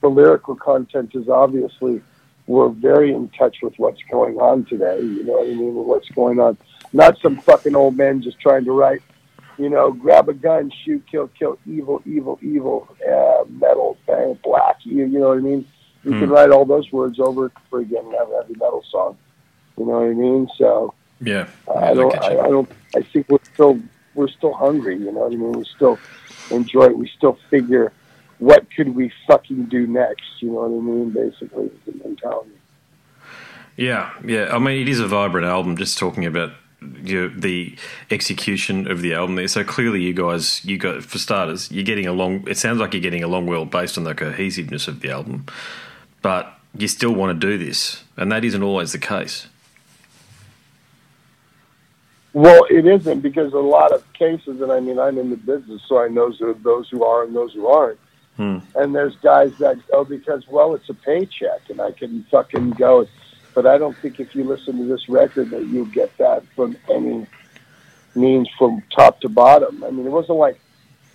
The 0.00 0.08
lyrical 0.08 0.54
content 0.54 1.10
is 1.14 1.28
obviously 1.28 2.00
we're 2.46 2.68
very 2.68 3.12
in 3.12 3.28
touch 3.30 3.56
with 3.62 3.74
what's 3.78 4.00
going 4.10 4.36
on 4.38 4.64
today. 4.64 5.00
You 5.00 5.24
know 5.24 5.32
what 5.34 5.46
I 5.46 5.50
mean? 5.50 5.74
What's 5.74 6.08
going 6.10 6.40
on. 6.40 6.56
Not 6.92 7.18
some 7.20 7.36
fucking 7.40 7.76
old 7.76 7.96
men 7.96 8.22
just 8.22 8.40
trying 8.40 8.64
to 8.64 8.72
write 8.72 9.02
you 9.58 9.68
know, 9.68 9.90
grab 9.90 10.28
a 10.28 10.32
gun, 10.32 10.70
shoot, 10.84 11.04
kill, 11.10 11.26
kill, 11.36 11.58
evil, 11.66 12.00
evil, 12.06 12.38
evil, 12.42 12.88
uh, 13.04 13.42
metal, 13.48 13.98
bang, 14.06 14.38
black. 14.44 14.76
You, 14.84 15.04
you 15.04 15.18
know 15.18 15.30
what 15.30 15.38
I 15.38 15.40
mean? 15.40 15.66
You 16.04 16.12
can 16.12 16.28
Hmm. 16.28 16.30
write 16.30 16.50
all 16.50 16.64
those 16.64 16.90
words 16.92 17.18
over 17.18 17.46
and 17.46 17.52
over 17.72 17.82
again 17.82 18.04
and 18.04 18.14
have 18.14 18.30
a 18.30 18.42
heavy 18.42 18.54
metal 18.54 18.84
song. 18.88 19.18
You 19.76 19.86
know 19.86 19.94
what 19.94 20.10
I 20.10 20.14
mean? 20.14 20.48
So 20.56 20.94
Yeah. 21.20 21.48
Yeah, 21.66 21.74
I 21.84 21.92
don't, 21.92 22.14
I. 22.22 22.38
I 22.38 22.48
don't, 22.48 22.70
I 22.94 23.02
think 23.02 23.26
we're 23.28 23.38
still, 23.52 23.80
we're 24.18 24.28
still 24.28 24.52
hungry. 24.52 24.98
You 24.98 25.12
know 25.12 25.20
what 25.20 25.32
I 25.32 25.36
mean? 25.36 25.52
We 25.52 25.64
still 25.64 25.98
enjoy 26.50 26.86
it. 26.86 26.98
We 26.98 27.08
still 27.16 27.38
figure, 27.48 27.92
what 28.38 28.66
could 28.74 28.94
we 28.94 29.12
fucking 29.26 29.66
do 29.66 29.86
next? 29.86 30.24
You 30.40 30.50
know 30.50 30.66
what 30.66 30.78
I 30.78 30.82
mean? 30.82 31.10
Basically, 31.10 31.70
the 31.86 31.92
mentality. 32.04 32.50
Yeah, 33.76 34.12
yeah. 34.24 34.54
I 34.54 34.58
mean, 34.58 34.82
it 34.82 34.88
is 34.88 34.98
a 34.98 35.06
vibrant 35.06 35.46
album. 35.46 35.76
Just 35.76 35.98
talking 35.98 36.26
about 36.26 36.52
you 36.80 37.28
know, 37.28 37.28
the 37.28 37.76
execution 38.10 38.90
of 38.90 39.02
the 39.02 39.14
album 39.14 39.36
there. 39.36 39.46
So 39.46 39.62
clearly, 39.62 40.02
you 40.02 40.12
guys, 40.12 40.64
you 40.64 40.78
got 40.78 41.04
for 41.04 41.18
starters, 41.18 41.70
you're 41.70 41.84
getting 41.84 42.06
along. 42.06 42.48
It 42.48 42.58
sounds 42.58 42.80
like 42.80 42.92
you're 42.92 43.00
getting 43.02 43.22
along 43.22 43.46
well 43.46 43.64
based 43.64 43.96
on 43.96 44.04
the 44.04 44.14
cohesiveness 44.14 44.88
of 44.88 45.00
the 45.00 45.10
album, 45.10 45.46
but 46.22 46.52
you 46.76 46.88
still 46.88 47.12
want 47.12 47.40
to 47.40 47.46
do 47.46 47.56
this, 47.56 48.02
and 48.16 48.30
that 48.32 48.44
isn't 48.44 48.62
always 48.62 48.92
the 48.92 48.98
case. 48.98 49.46
Well, 52.38 52.66
it 52.70 52.86
isn't 52.86 53.20
because 53.20 53.52
a 53.52 53.58
lot 53.58 53.90
of 53.90 54.04
cases, 54.12 54.60
and 54.60 54.70
I 54.70 54.78
mean, 54.78 54.96
I'm 55.00 55.18
in 55.18 55.30
the 55.30 55.36
business, 55.36 55.82
so 55.88 55.98
I 55.98 56.06
know 56.06 56.30
those- 56.30 56.56
those 56.62 56.88
who 56.88 57.02
are 57.02 57.24
and 57.24 57.34
those 57.34 57.52
who 57.52 57.66
aren't. 57.66 57.98
Hmm. 58.36 58.58
And 58.76 58.94
there's 58.94 59.16
guys 59.16 59.58
that 59.58 59.76
go 59.90 60.04
because, 60.04 60.46
well, 60.46 60.76
it's 60.76 60.88
a 60.88 60.94
paycheck, 60.94 61.68
and 61.68 61.80
I 61.80 61.90
can 61.90 62.24
fucking 62.30 62.70
go. 62.78 63.06
But 63.54 63.66
I 63.66 63.76
don't 63.76 63.96
think 63.96 64.20
if 64.20 64.36
you 64.36 64.44
listen 64.44 64.78
to 64.78 64.84
this 64.84 65.08
record 65.08 65.50
that 65.50 65.66
you 65.66 65.86
get 65.86 66.16
that 66.18 66.44
from 66.54 66.76
any 66.88 67.26
means 68.14 68.48
from 68.56 68.84
top 68.94 69.20
to 69.22 69.28
bottom. 69.28 69.82
I 69.82 69.90
mean, 69.90 70.06
it 70.06 70.10
wasn't 70.10 70.38
like, 70.38 70.60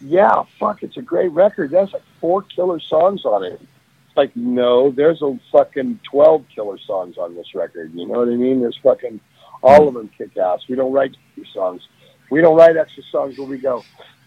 yeah, 0.01 0.43
fuck, 0.59 0.83
it's 0.83 0.97
a 0.97 1.01
great 1.01 1.31
record. 1.31 1.71
There's 1.71 1.93
like 1.93 2.03
four 2.19 2.41
killer 2.41 2.81
songs 2.81 3.23
on 3.23 3.45
it. 3.45 3.61
It's 3.61 4.17
like, 4.17 4.35
no, 4.35 4.91
there's 4.91 5.21
a 5.21 5.39
fucking 5.53 6.01
12 6.03 6.43
killer 6.53 6.77
songs 6.79 7.17
on 7.17 7.33
this 7.33 7.55
record. 7.55 7.93
You 7.93 8.07
know 8.07 8.19
what 8.19 8.27
I 8.27 8.35
mean? 8.35 8.59
There's 8.59 8.77
fucking 8.83 9.21
all 9.63 9.87
of 9.87 9.93
them 9.95 10.09
kick 10.17 10.37
ass. 10.37 10.67
We 10.67 10.75
don't 10.75 10.91
write 10.91 11.15
songs. 11.53 11.87
We 12.29 12.41
don't 12.41 12.55
write 12.55 12.77
extra 12.77 13.03
songs 13.03 13.37
where 13.37 13.47
we 13.47 13.57
go, 13.57 13.83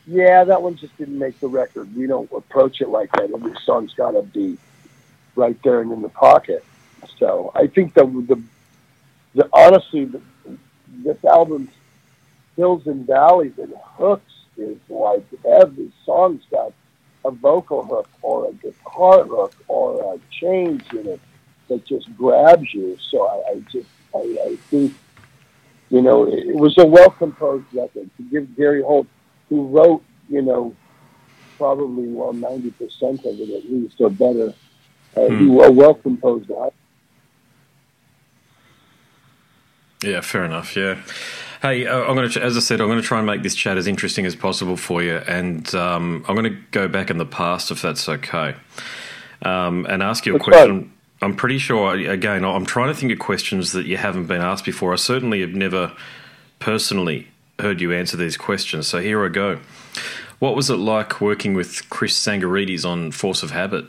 yeah, 0.07 0.45
that 0.45 0.63
one 0.63 0.77
just 0.77 0.97
didn't 0.97 1.19
make 1.19 1.39
the 1.41 1.49
record. 1.49 1.95
We 1.95 2.07
don't 2.07 2.31
approach 2.33 2.81
it 2.81 2.89
like 2.89 3.11
that. 3.13 3.31
Every 3.33 3.55
song's 3.65 3.93
got 3.95 4.13
to 4.13 4.23
be 4.23 4.57
right 5.35 5.61
there 5.63 5.81
and 5.81 5.93
in 5.93 6.03
the 6.03 6.09
pocket. 6.09 6.65
So 7.19 7.53
I 7.55 7.67
think 7.67 7.95
the 7.95 8.07
the, 8.07 8.43
the 9.35 9.49
honestly, 9.53 10.05
the, 10.05 10.23
this 10.89 11.23
album's 11.25 11.71
hills 12.57 12.87
and 12.87 13.07
valleys 13.07 13.59
and 13.59 13.75
hooks 13.77 14.33
is 14.57 14.79
like 14.89 15.25
every 15.45 15.93
song's 16.05 16.43
got 16.51 16.73
a 17.25 17.31
vocal 17.31 17.85
hook 17.85 18.09
or 18.23 18.49
a 18.49 18.53
guitar 18.53 19.25
hook 19.25 19.55
or 19.69 20.15
a 20.15 20.21
change 20.31 20.85
in 20.93 21.07
it 21.09 21.21
that 21.69 21.85
just 21.85 22.17
grabs 22.17 22.73
you. 22.73 22.97
So 23.11 23.27
I, 23.27 23.51
I 23.51 23.61
just 23.73 23.89
I, 24.15 24.19
I 24.19 24.57
think 24.71 24.95
you 25.91 26.03
know 26.03 26.25
it, 26.25 26.49
it 26.49 26.57
was 26.57 26.77
a 26.79 26.87
well 26.87 27.11
composed 27.11 27.67
record 27.73 28.11
to 28.17 28.23
give 28.31 28.57
Gary 28.57 28.83
Holt, 28.83 29.07
who 29.49 29.67
wrote 29.69 30.03
you 30.29 30.43
know 30.43 30.75
probably 31.59 32.09
well 32.09 32.33
ninety 32.33 32.71
percent 32.73 33.21
of 33.25 33.39
it 33.41 33.51
at 33.51 33.71
least 33.71 34.01
or 34.01 34.11
better. 34.11 34.53
Uh, 35.17 35.29
Hmm. 35.29 35.49
A 35.61 35.71
well 35.71 35.95
composed 35.95 36.51
album. 36.51 36.73
Yeah, 40.03 40.21
fair 40.21 40.45
enough. 40.45 40.77
Yeah. 40.77 41.01
Hey, 41.63 41.87
uh, 41.87 42.01
I'm 42.03 42.15
going 42.15 42.29
to, 42.29 42.43
as 42.43 42.57
I 42.57 42.61
said, 42.61 42.81
I'm 42.83 42.87
going 42.89 43.01
to 43.01 43.07
try 43.07 43.19
and 43.19 43.27
make 43.27 43.43
this 43.43 43.55
chat 43.55 43.79
as 43.79 43.87
interesting 43.87 44.27
as 44.27 44.37
possible 44.37 44.77
for 44.77 45.03
you, 45.03 45.17
and 45.27 45.75
um, 45.75 46.25
I'm 46.29 46.37
going 46.37 46.53
to 46.53 46.61
go 46.71 46.87
back 46.87 47.09
in 47.11 47.17
the 47.17 47.25
past 47.27 47.71
if 47.71 47.81
that's 47.81 48.09
okay, 48.09 48.55
um, 49.43 49.87
and 49.89 50.03
ask 50.03 50.27
you 50.27 50.35
a 50.35 50.39
That's 50.39 50.49
question. 50.49 50.81
fine. 50.83 50.93
I'm 51.23 51.35
pretty 51.35 51.59
sure. 51.59 51.95
Again, 51.95 52.45
I'm 52.45 52.67
trying 52.67 52.89
to 52.89 52.95
think 52.95 53.13
of 53.13 53.19
questions 53.19 53.73
that 53.73 53.87
you 53.87 53.97
haven't 53.97 54.27
been 54.27 54.43
asked 54.43 54.65
before. 54.65 54.93
I 54.93 54.97
certainly 54.97 55.41
have 55.41 55.55
never 55.55 55.93
personally 56.59 57.29
heard 57.59 57.81
you 57.81 57.93
answer 57.93 58.17
these 58.17 58.37
questions. 58.37 58.87
So 58.87 59.01
here 59.01 59.25
I 59.25 59.29
go. 59.29 59.61
What 60.39 60.55
was 60.55 60.69
it 60.69 60.77
like 60.77 61.21
working 61.21 61.55
with 61.55 61.89
Chris 61.89 62.19
Tsangarides 62.19 62.85
on 62.85 63.11
Force 63.11 63.43
of 63.43 63.51
Habit? 63.51 63.87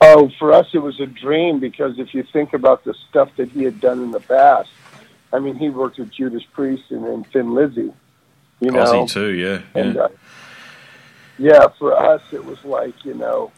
Oh, 0.00 0.28
for 0.36 0.52
us, 0.52 0.66
it 0.74 0.80
was 0.80 0.98
a 0.98 1.06
dream 1.06 1.60
because 1.60 2.00
if 2.00 2.12
you 2.12 2.24
think 2.32 2.52
about 2.52 2.82
the 2.82 2.92
stuff 3.08 3.30
that 3.36 3.50
he 3.50 3.62
had 3.62 3.80
done 3.80 4.02
in 4.02 4.10
the 4.10 4.18
past, 4.18 4.68
I 5.32 5.38
mean, 5.38 5.54
he 5.54 5.70
worked 5.70 5.98
with 5.98 6.10
Judas 6.10 6.42
Priest 6.52 6.90
and, 6.90 7.04
then 7.04 7.24
Thin 7.32 7.54
Lizzy, 7.54 7.92
you 8.60 8.70
know. 8.72 8.84
Ozzy 8.84 9.08
too, 9.08 9.30
yeah. 9.30 9.62
And 9.76 9.96
uh, 9.96 10.08
yeah, 11.38 11.68
for 11.78 11.96
us, 11.96 12.20
it 12.32 12.44
was 12.44 12.62
like 12.64 13.04
you 13.04 13.14
know, 13.14 13.52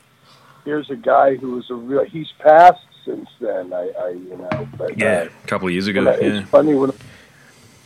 here's 0.64 0.90
a 0.90 0.96
guy 0.96 1.36
who 1.36 1.52
was 1.52 1.70
a 1.70 1.74
real. 1.74 2.04
He's 2.04 2.32
passed 2.38 2.86
since 3.04 3.28
then. 3.40 3.72
I, 3.72 3.90
I 3.98 4.08
you 4.10 4.36
know, 4.36 4.68
but 4.76 4.98
yeah, 4.98 5.22
uh, 5.22 5.28
a 5.44 5.46
couple 5.46 5.68
of 5.68 5.74
years 5.74 5.86
ago. 5.86 6.04
when 6.04 6.14
I- 6.14 6.18
Yeah. 6.18 6.40
it's 6.40 6.48
funny 6.50 6.74
when, 6.74 6.92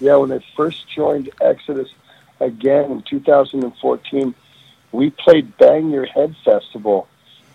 yeah, 0.00 0.16
when 0.16 0.32
I 0.32 0.40
first 0.56 0.88
joined 0.88 1.30
Exodus 1.40 1.88
again 2.40 2.90
in 2.90 3.02
2014, 3.02 4.35
we 4.92 5.11
played 5.11 5.56
Bang 5.58 5.90
Your 5.90 6.06
Head 6.06 6.35
Festival, 6.44 7.08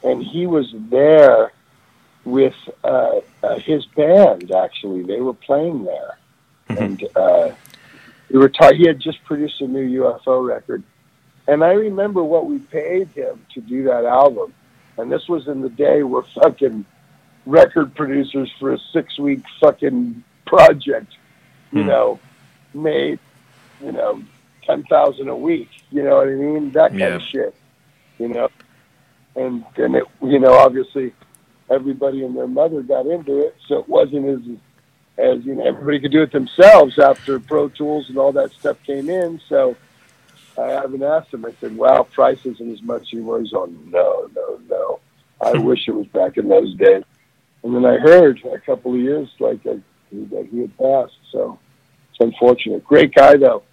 and 0.04 0.22
he 0.24 0.46
was 0.46 0.74
there 0.90 1.52
with 2.26 2.56
uh, 2.84 3.20
uh, 3.42 3.60
his 3.60 3.86
band. 3.86 4.52
Actually, 4.52 5.04
they 5.04 5.20
were 5.22 5.34
playing 5.34 5.84
there, 5.86 6.18
and 6.70 7.04
uh, 7.16 7.52
we 8.30 8.40
were 8.40 8.50
ta- 8.50 8.74
He 8.74 8.86
had 8.88 9.00
just 9.00 9.24
produced 9.24 9.62
a 9.62 9.68
new 9.68 10.02
UFO 10.04 10.46
record, 10.48 10.84
and 11.48 11.64
I 11.64 11.72
remember 11.74 12.24
what 12.24 12.46
we 12.46 12.60
paid 12.60 13.08
him 13.10 13.46
to 13.54 13.62
do 13.62 13.84
that 13.86 14.06
album. 14.06 14.54
And 14.98 15.12
this 15.12 15.28
was 15.28 15.48
in 15.48 15.62
the 15.62 15.70
day 15.70 16.04
where 16.04 16.24
fucking 16.42 16.86
record 17.46 17.96
producers 17.96 18.52
for 18.60 18.74
a 18.74 18.78
six 18.94 19.18
week 19.20 19.42
fucking 19.60 20.24
project, 20.46 21.14
you 21.72 21.82
Hmm. 21.82 21.88
know, 21.90 22.20
made, 22.74 23.20
you 23.84 23.92
know, 23.92 24.22
ten 24.66 24.84
thousand 24.84 25.28
a 25.30 25.36
week. 25.36 25.70
You 25.92 26.04
know 26.04 26.18
what 26.18 26.28
I 26.28 26.32
mean? 26.32 26.72
That 26.72 26.90
kind 26.90 27.00
Yeah. 27.00 27.16
of 27.16 27.22
shit. 27.24 27.56
You 28.20 28.28
know, 28.30 28.50
and 29.36 29.66
and 29.78 29.96
it, 29.96 30.04
you 30.22 30.40
know, 30.40 30.54
obviously, 30.54 31.12
everybody 31.70 32.24
and 32.24 32.36
their 32.38 32.48
mother 32.48 32.82
got 32.82 33.08
into 33.08 33.40
it, 33.40 33.56
so 33.68 33.80
it 33.80 33.90
wasn't 33.90 34.28
as 34.28 34.40
as 35.18 35.44
you 35.46 35.56
know 35.56 35.66
everybody 35.66 36.00
could 36.00 36.12
do 36.12 36.22
it 36.22 36.32
themselves 36.32 36.98
after 37.00 37.40
Pro 37.40 37.70
Tools 37.70 38.10
and 38.10 38.18
all 38.18 38.32
that 38.34 38.52
stuff 38.52 38.78
came 38.86 39.10
in. 39.10 39.40
So 39.50 39.76
I 40.58 40.68
haven't 40.68 41.04
asked 41.04 41.34
him. 41.34 41.46
I 41.46 41.52
said, 41.60 41.76
"Wow, 41.76 42.04
price 42.12 42.46
isn't 42.46 42.72
as 42.72 42.82
much 42.84 43.14
anymore." 43.14 43.42
He's 43.42 43.54
on, 43.54 43.76
"No, 43.90 44.00
no. 44.00 44.13
I 45.46 45.54
wish 45.70 45.88
it 45.88 45.92
was 45.96 46.08
back 46.08 46.38
in 46.38 46.48
those 46.50 46.74
days." 46.76 47.04
And 47.64 47.76
then 47.76 47.86
I 47.86 47.98
heard 47.98 48.42
a 48.52 48.60
couple 48.60 48.94
of 48.94 49.00
years 49.00 49.30
like 49.40 49.64
that 49.64 49.82
he 50.12 50.60
had 50.62 50.78
passed. 50.78 51.18
So 51.32 51.58
it's 52.12 52.20
unfortunate. 52.20 52.84
Great 52.84 53.14
guy 53.14 53.38
though. 53.38 53.64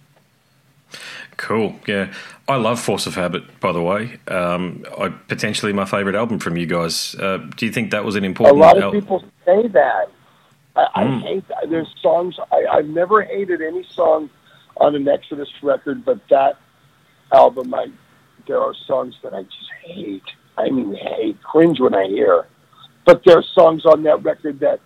Cool. 1.37 1.75
Yeah, 1.87 2.13
I 2.47 2.57
love 2.57 2.79
Force 2.79 3.07
of 3.07 3.15
Habit. 3.15 3.59
By 3.59 3.71
the 3.71 3.81
way, 3.81 4.17
um, 4.27 4.85
I 4.99 5.09
potentially 5.09 5.73
my 5.73 5.85
favorite 5.85 6.15
album 6.15 6.39
from 6.39 6.57
you 6.57 6.65
guys. 6.67 7.15
Uh, 7.15 7.37
do 7.55 7.65
you 7.65 7.71
think 7.71 7.91
that 7.91 8.03
was 8.05 8.15
an 8.15 8.23
important? 8.25 8.57
A 8.57 8.61
lot 8.61 8.77
of 8.77 8.83
al- 8.83 8.91
people 8.91 9.23
say 9.45 9.67
that. 9.69 10.09
I, 10.75 10.87
I 10.95 11.03
Mm. 11.03 11.21
hate 11.21 11.47
that. 11.49 11.69
There's 11.69 11.93
songs 12.01 12.37
I, 12.51 12.65
I've 12.71 12.87
never 12.87 13.23
hated 13.23 13.61
any 13.61 13.83
song 13.91 14.29
on 14.77 14.95
an 14.95 15.07
Exodus 15.07 15.49
record, 15.61 16.05
but 16.05 16.19
that 16.29 16.57
album, 17.33 17.73
I 17.73 17.87
there 18.47 18.59
are 18.61 18.73
songs 18.85 19.15
that 19.23 19.33
I 19.33 19.43
just 19.43 19.71
hate. 19.83 20.23
I 20.57 20.69
mean, 20.69 20.93
hate, 20.95 21.41
cringe 21.43 21.79
when 21.79 21.93
I 21.93 22.07
hear. 22.07 22.45
But 23.05 23.23
there 23.25 23.37
are 23.37 23.43
songs 23.53 23.85
on 23.85 24.03
that 24.03 24.23
record 24.23 24.59
that, 24.59 24.79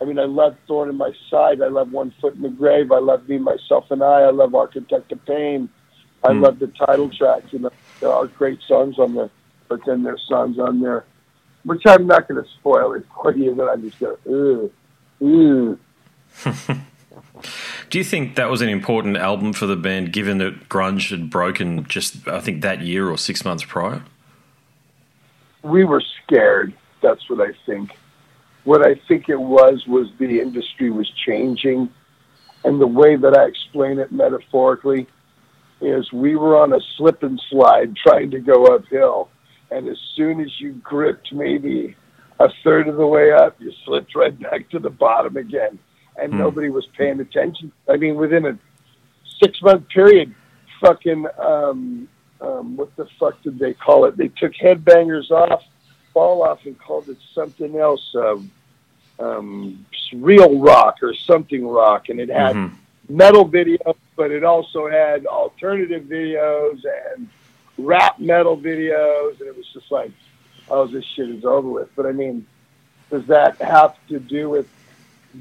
I 0.00 0.04
mean, 0.04 0.18
I 0.18 0.24
love 0.24 0.56
Thorn 0.68 0.88
in 0.88 0.96
My 0.96 1.12
Side. 1.30 1.60
I 1.60 1.68
love 1.68 1.90
One 1.90 2.12
Foot 2.20 2.34
in 2.36 2.42
the 2.42 2.50
Grave. 2.50 2.92
I 2.92 2.98
love 2.98 3.28
Me, 3.28 3.38
Myself, 3.38 3.90
and 3.90 4.02
I. 4.02 4.20
I 4.22 4.30
love 4.30 4.54
Architect 4.54 5.10
of 5.10 5.24
Pain. 5.24 5.68
I 6.24 6.32
Hmm. 6.32 6.42
love 6.42 6.58
the 6.58 6.68
title 6.68 7.08
track. 7.10 7.52
You 7.52 7.60
know, 7.60 7.70
there 8.00 8.12
are 8.12 8.26
great 8.26 8.60
songs 8.66 8.98
on 8.98 9.14
there, 9.14 9.30
but 9.68 9.80
then 9.86 10.02
there's 10.04 10.24
songs 10.28 10.58
on 10.58 10.80
there, 10.80 11.04
which 11.64 11.82
I'm 11.86 12.06
not 12.06 12.28
going 12.28 12.42
to 12.42 12.48
spoil 12.60 12.92
it 12.92 13.04
for 13.14 13.32
you, 13.34 13.54
but 13.54 13.68
I'm 13.70 13.82
just 13.82 13.98
going 13.98 14.16
to, 14.24 14.70
ooh, 15.20 15.78
Do 17.90 17.98
you 17.98 18.04
think 18.04 18.36
that 18.36 18.50
was 18.50 18.60
an 18.60 18.68
important 18.68 19.16
album 19.16 19.52
for 19.52 19.66
the 19.66 19.76
band, 19.76 20.12
given 20.12 20.38
that 20.38 20.68
grunge 20.68 21.10
had 21.10 21.30
broken 21.30 21.84
just 21.84 22.26
I 22.28 22.40
think 22.40 22.62
that 22.62 22.82
year 22.82 23.08
or 23.08 23.16
six 23.16 23.44
months 23.44 23.64
prior? 23.64 24.02
We 25.68 25.84
were 25.84 26.02
scared. 26.24 26.74
That's 27.02 27.28
what 27.30 27.40
I 27.40 27.52
think. 27.66 27.96
What 28.64 28.84
I 28.86 28.96
think 29.06 29.28
it 29.28 29.40
was 29.40 29.86
was 29.86 30.08
the 30.18 30.40
industry 30.40 30.90
was 30.90 31.08
changing, 31.26 31.88
and 32.64 32.80
the 32.80 32.86
way 32.86 33.16
that 33.16 33.36
I 33.36 33.44
explain 33.46 33.98
it 33.98 34.10
metaphorically 34.12 35.06
is 35.80 36.12
we 36.12 36.34
were 36.36 36.56
on 36.56 36.72
a 36.72 36.80
slip 36.96 37.22
and 37.22 37.40
slide 37.48 37.94
trying 37.96 38.30
to 38.32 38.40
go 38.40 38.66
uphill, 38.74 39.30
and 39.70 39.88
as 39.88 39.98
soon 40.16 40.40
as 40.40 40.60
you 40.60 40.72
gripped 40.74 41.32
maybe 41.32 41.96
a 42.40 42.48
third 42.64 42.88
of 42.88 42.96
the 42.96 43.06
way 43.06 43.32
up, 43.32 43.56
you 43.60 43.72
slipped 43.84 44.14
right 44.14 44.38
back 44.40 44.68
to 44.70 44.78
the 44.78 44.90
bottom 44.90 45.36
again, 45.36 45.78
and 46.16 46.32
Hmm. 46.32 46.38
nobody 46.38 46.68
was 46.68 46.86
paying 46.96 47.20
attention. 47.20 47.70
I 47.88 47.96
mean, 47.96 48.16
within 48.16 48.44
a 48.44 48.58
six 49.40 49.62
month 49.62 49.88
period, 49.88 50.34
fucking 50.80 51.26
um, 51.38 52.08
um, 52.40 52.76
what 52.76 52.94
the 52.96 53.06
fuck 53.18 53.40
did 53.42 53.58
they 53.58 53.74
call 53.74 54.04
it? 54.04 54.16
They 54.16 54.28
took 54.28 54.54
headbangers 54.54 55.30
off, 55.30 55.64
fall 56.12 56.42
off, 56.42 56.64
and 56.66 56.78
called 56.78 57.08
it 57.08 57.18
something 57.34 57.76
else, 57.76 58.14
um, 58.14 58.50
um, 59.18 59.86
real 60.12 60.58
rock 60.58 60.96
or 61.02 61.14
something 61.14 61.66
rock, 61.66 62.08
and 62.08 62.20
it 62.20 62.28
had 62.28 62.54
Mhm. 62.54 62.72
metal 63.08 63.48
videos, 63.48 63.96
but 64.16 64.30
it 64.30 64.44
also 64.44 64.88
had 64.88 65.26
alternative 65.26 66.04
videos 66.04 66.84
and 67.14 67.28
rap 67.76 68.18
metal 68.18 68.56
videos, 68.56 69.40
and 69.40 69.48
it 69.48 69.56
was 69.56 69.66
just 69.72 69.90
like, 69.90 70.12
oh, 70.70 70.86
this 70.86 71.04
shit 71.04 71.28
is 71.28 71.44
over 71.44 71.68
with. 71.68 71.88
But 71.96 72.06
I 72.06 72.12
mean, 72.12 72.46
does 73.10 73.26
that 73.26 73.56
have 73.60 73.96
to 74.08 74.20
do 74.20 74.50
with 74.50 74.68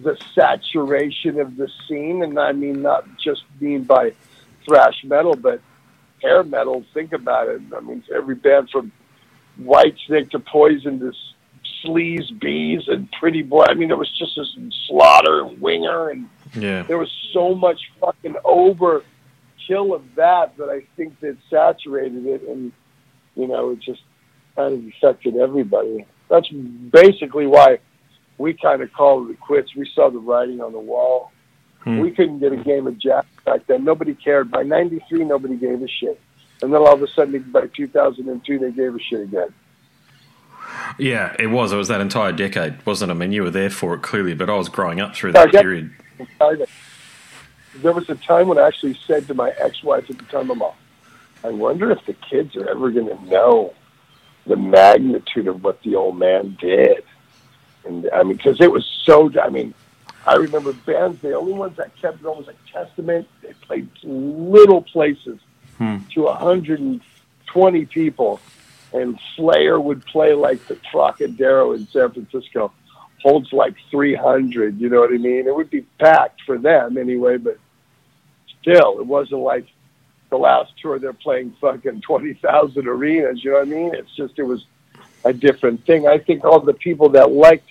the 0.01 0.17
saturation 0.33 1.39
of 1.39 1.57
the 1.57 1.69
scene? 1.87 2.23
And 2.23 2.39
I 2.39 2.51
mean, 2.51 2.81
not 2.81 3.05
just 3.17 3.43
mean 3.59 3.83
by 3.83 4.13
thrash 4.65 5.03
metal, 5.03 5.35
but 5.35 5.61
hair 6.21 6.43
metal. 6.43 6.83
Think 6.93 7.13
about 7.13 7.47
it. 7.47 7.61
I 7.75 7.79
mean, 7.79 8.03
every 8.13 8.35
band 8.35 8.69
from 8.69 8.91
White 9.57 9.95
Snake 10.07 10.29
to 10.31 10.39
Poison 10.39 10.99
to 10.99 11.11
Sleeze 11.83 12.37
Beez 12.39 12.87
and 12.87 13.11
Pretty 13.19 13.41
Boy. 13.43 13.65
I 13.67 13.73
mean, 13.73 13.87
there 13.87 13.97
was 13.97 14.11
just 14.17 14.35
this 14.35 14.55
Slaughter 14.87 15.45
and 15.45 15.59
Winger, 15.61 16.09
and 16.09 16.29
Yeah. 16.55 16.83
there 16.83 16.97
was 16.97 17.11
so 17.33 17.53
much 17.55 17.79
fucking 17.99 18.35
overkill 18.45 19.93
of 19.95 20.03
that 20.15 20.55
that 20.57 20.69
I 20.69 20.81
think 20.95 21.19
that 21.19 21.37
saturated 21.49 22.25
it, 22.25 22.41
and 22.47 22.71
you 23.35 23.47
know, 23.47 23.71
it 23.71 23.79
just 23.79 24.01
kind 24.55 24.73
of 24.73 24.87
affected 24.87 25.35
everybody. 25.37 26.05
That's 26.29 26.49
basically 26.49 27.45
why 27.45 27.79
we 28.39 28.53
kind 28.53 28.81
of 28.81 28.91
called 28.93 29.29
it 29.29 29.39
quits. 29.39 29.75
We 29.75 29.89
saw 29.93 30.09
the 30.09 30.19
writing 30.19 30.61
on 30.61 30.71
the 30.71 30.79
wall. 30.79 31.31
Hmm. 31.87 31.99
We 31.99 32.11
couldn't 32.11 32.39
get 32.39 32.51
a 32.51 32.57
game 32.57 32.85
of 32.85 32.97
jack 32.99 33.25
back 33.45 33.65
then. 33.67 33.85
Nobody 33.85 34.13
cared. 34.13 34.51
By 34.51 34.63
'93, 34.63 35.23
nobody 35.23 35.55
gave 35.55 35.81
a 35.81 35.87
shit. 35.87 36.19
And 36.61 36.73
then 36.73 36.81
all 36.81 36.93
of 36.93 37.01
a 37.01 37.07
sudden, 37.07 37.41
by 37.49 37.67
2002, 37.67 38.59
they 38.59 38.71
gave 38.71 38.93
a 38.93 38.99
shit 38.99 39.21
again. 39.21 39.53
Yeah, 40.99 41.33
it 41.39 41.47
was. 41.47 41.71
It 41.71 41.77
was 41.77 41.87
that 41.87 42.01
entire 42.01 42.33
decade, 42.33 42.85
wasn't 42.85 43.11
it? 43.11 43.13
I 43.13 43.17
mean, 43.17 43.31
you 43.31 43.43
were 43.43 43.51
there 43.51 43.69
for 43.69 43.93
it 43.93 44.01
clearly, 44.01 44.33
but 44.33 44.49
I 44.49 44.55
was 44.55 44.67
growing 44.67 44.99
up 44.99 45.15
through 45.15 45.31
that 45.31 45.49
period. 45.51 45.93
There 47.75 47.93
was 47.93 48.09
a 48.09 48.15
time 48.15 48.49
when 48.49 48.57
I 48.57 48.67
actually 48.67 48.99
said 49.07 49.25
to 49.27 49.33
my 49.33 49.51
ex-wife 49.51 50.09
at 50.09 50.17
the 50.17 50.25
time, 50.25 50.47
"Mama, 50.47 50.73
I 51.45 51.51
wonder 51.51 51.89
if 51.89 52.05
the 52.05 52.13
kids 52.13 52.57
are 52.57 52.67
ever 52.67 52.91
going 52.91 53.07
to 53.07 53.25
know 53.29 53.73
the 54.45 54.57
magnitude 54.57 55.47
of 55.47 55.63
what 55.63 55.81
the 55.83 55.95
old 55.95 56.19
man 56.19 56.57
did." 56.59 57.05
And 57.85 58.09
I 58.11 58.23
mean, 58.23 58.35
because 58.35 58.59
it 58.59 58.73
was 58.73 58.85
so. 59.05 59.31
I 59.41 59.49
mean, 59.49 59.73
I 60.27 60.35
remember 60.35 60.73
bands. 60.73 61.19
The 61.21 61.33
only 61.35 61.53
ones 61.53 61.77
that 61.77 61.95
kept 62.01 62.21
going 62.21 62.37
was 62.39 62.47
like 62.47 62.57
Testament. 62.71 63.27
They 63.41 63.53
played 63.53 63.89
little 64.03 64.81
places 64.81 65.39
Hmm. 65.77 65.97
to 66.15 66.23
120 66.23 67.85
people, 67.85 68.39
and 68.93 69.19
Slayer 69.35 69.79
would 69.79 70.03
play 70.05 70.33
like 70.33 70.65
the 70.67 70.75
Trocadero 70.91 71.73
in 71.73 71.85
San 71.87 72.11
Francisco 72.11 72.71
holds 73.21 73.53
like 73.53 73.75
300. 73.91 74.79
You 74.79 74.89
know 74.89 74.99
what 75.01 75.11
I 75.13 75.17
mean? 75.17 75.47
It 75.47 75.55
would 75.55 75.69
be 75.69 75.81
packed 75.99 76.41
for 76.45 76.57
them 76.57 76.97
anyway, 76.97 77.37
but 77.37 77.57
still, 78.61 78.99
it 78.99 79.05
wasn't 79.05 79.41
like 79.41 79.65
the 80.29 80.37
last 80.37 80.71
tour 80.81 80.99
they're 80.99 81.13
playing 81.13 81.55
fucking 81.61 82.01
20,000 82.01 82.87
arenas. 82.87 83.43
You 83.43 83.51
know 83.51 83.57
what 83.59 83.67
I 83.67 83.71
mean? 83.71 83.93
It's 83.95 84.13
just 84.15 84.37
it 84.39 84.43
was 84.43 84.65
a 85.25 85.31
different 85.33 85.85
thing. 85.85 86.07
I 86.07 86.17
think 86.17 86.43
all 86.43 86.59
the 86.59 86.73
people 86.73 87.09
that 87.09 87.31
liked 87.31 87.69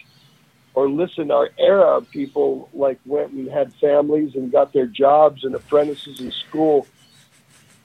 or 0.76 0.90
listen, 0.90 1.30
our 1.30 1.48
era 1.58 1.96
of 1.96 2.10
people 2.10 2.68
like 2.74 3.00
went 3.06 3.32
and 3.32 3.50
had 3.50 3.72
families 3.76 4.34
and 4.36 4.52
got 4.52 4.74
their 4.74 4.86
jobs 4.86 5.42
and 5.42 5.54
apprentices 5.54 6.20
in 6.20 6.30
school, 6.30 6.86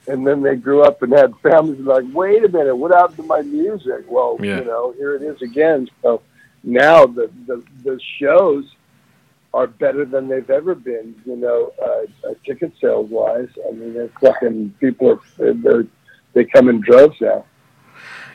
and 0.07 0.27
then 0.27 0.43
they 0.43 0.57
grew 0.57 0.83
up 0.83 1.01
and 1.01 1.13
had 1.13 1.33
families. 1.37 1.77
And 1.79 1.87
like, 1.87 2.03
wait 2.13 2.43
a 2.43 2.49
minute, 2.49 2.75
what 2.75 2.91
happened 2.91 3.15
to 3.17 3.23
my 3.23 3.41
music? 3.43 4.03
Well, 4.09 4.37
Yeah. 4.41 4.59
you 4.59 4.65
know, 4.65 4.91
here 4.97 5.15
it 5.15 5.21
is 5.21 5.41
again. 5.41 5.89
So 6.01 6.21
now 6.63 7.05
the 7.07 7.31
the, 7.47 7.63
the 7.83 7.99
shows 8.19 8.65
are 9.53 9.67
better 9.67 10.03
than 10.03 10.27
they've 10.27 10.49
ever 10.49 10.75
been. 10.75 11.15
You 11.25 11.37
know, 11.37 11.71
uh, 11.81 12.29
uh, 12.29 12.33
ticket 12.45 12.73
sales 12.81 13.09
wise. 13.09 13.49
I 13.69 13.71
mean, 13.71 13.93
they're 13.93 14.09
fucking 14.19 14.75
people 14.81 15.11
are 15.39 15.53
they're, 15.53 15.87
they 16.33 16.43
come 16.43 16.67
in 16.67 16.81
droves 16.81 17.19
now. 17.21 17.45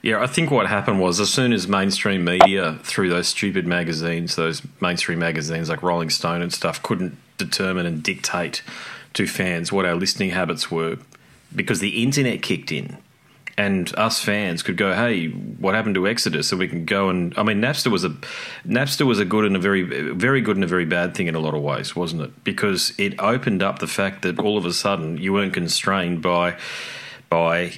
Yeah, 0.06 0.22
I 0.22 0.28
think 0.28 0.52
what 0.52 0.68
happened 0.68 1.00
was 1.00 1.18
as 1.18 1.32
soon 1.32 1.52
as 1.52 1.66
mainstream 1.66 2.22
media, 2.22 2.78
through 2.84 3.08
those 3.08 3.26
stupid 3.26 3.66
magazines, 3.66 4.36
those 4.36 4.62
mainstream 4.80 5.18
magazines 5.18 5.68
like 5.68 5.82
Rolling 5.82 6.10
Stone 6.10 6.42
and 6.42 6.52
stuff, 6.52 6.80
couldn't 6.80 7.18
determine 7.38 7.86
and 7.86 8.04
dictate 8.04 8.62
to 9.14 9.26
fans 9.26 9.72
what 9.72 9.84
our 9.84 9.96
listening 9.96 10.30
habits 10.30 10.70
were 10.70 10.98
because 11.56 11.80
the 11.80 12.04
internet 12.04 12.40
kicked 12.40 12.70
in. 12.70 12.98
And 13.58 13.92
us 13.96 14.22
fans 14.22 14.62
could 14.62 14.76
go, 14.76 14.94
"Hey, 14.94 15.26
what 15.26 15.74
happened 15.74 15.96
to 15.96 16.06
Exodus?" 16.06 16.46
So 16.46 16.56
we 16.56 16.68
can 16.68 16.84
go 16.84 17.08
and 17.08 17.34
I 17.36 17.42
mean, 17.42 17.60
Napster 17.60 17.90
was 17.90 18.04
a 18.04 18.10
Napster 18.64 19.04
was 19.04 19.18
a 19.18 19.24
good 19.24 19.44
and 19.44 19.56
a 19.56 19.58
very, 19.58 19.82
very 19.82 20.40
good 20.40 20.56
and 20.56 20.62
a 20.62 20.68
very 20.68 20.84
bad 20.84 21.16
thing 21.16 21.26
in 21.26 21.34
a 21.34 21.40
lot 21.40 21.54
of 21.54 21.62
ways, 21.62 21.96
wasn't 21.96 22.22
it? 22.22 22.44
Because 22.44 22.92
it 22.96 23.18
opened 23.18 23.60
up 23.60 23.80
the 23.80 23.88
fact 23.88 24.22
that 24.22 24.38
all 24.38 24.56
of 24.56 24.66
a 24.66 24.72
sudden 24.72 25.18
you 25.18 25.32
weren't 25.32 25.52
constrained 25.52 26.22
by 26.22 26.56
by 27.28 27.72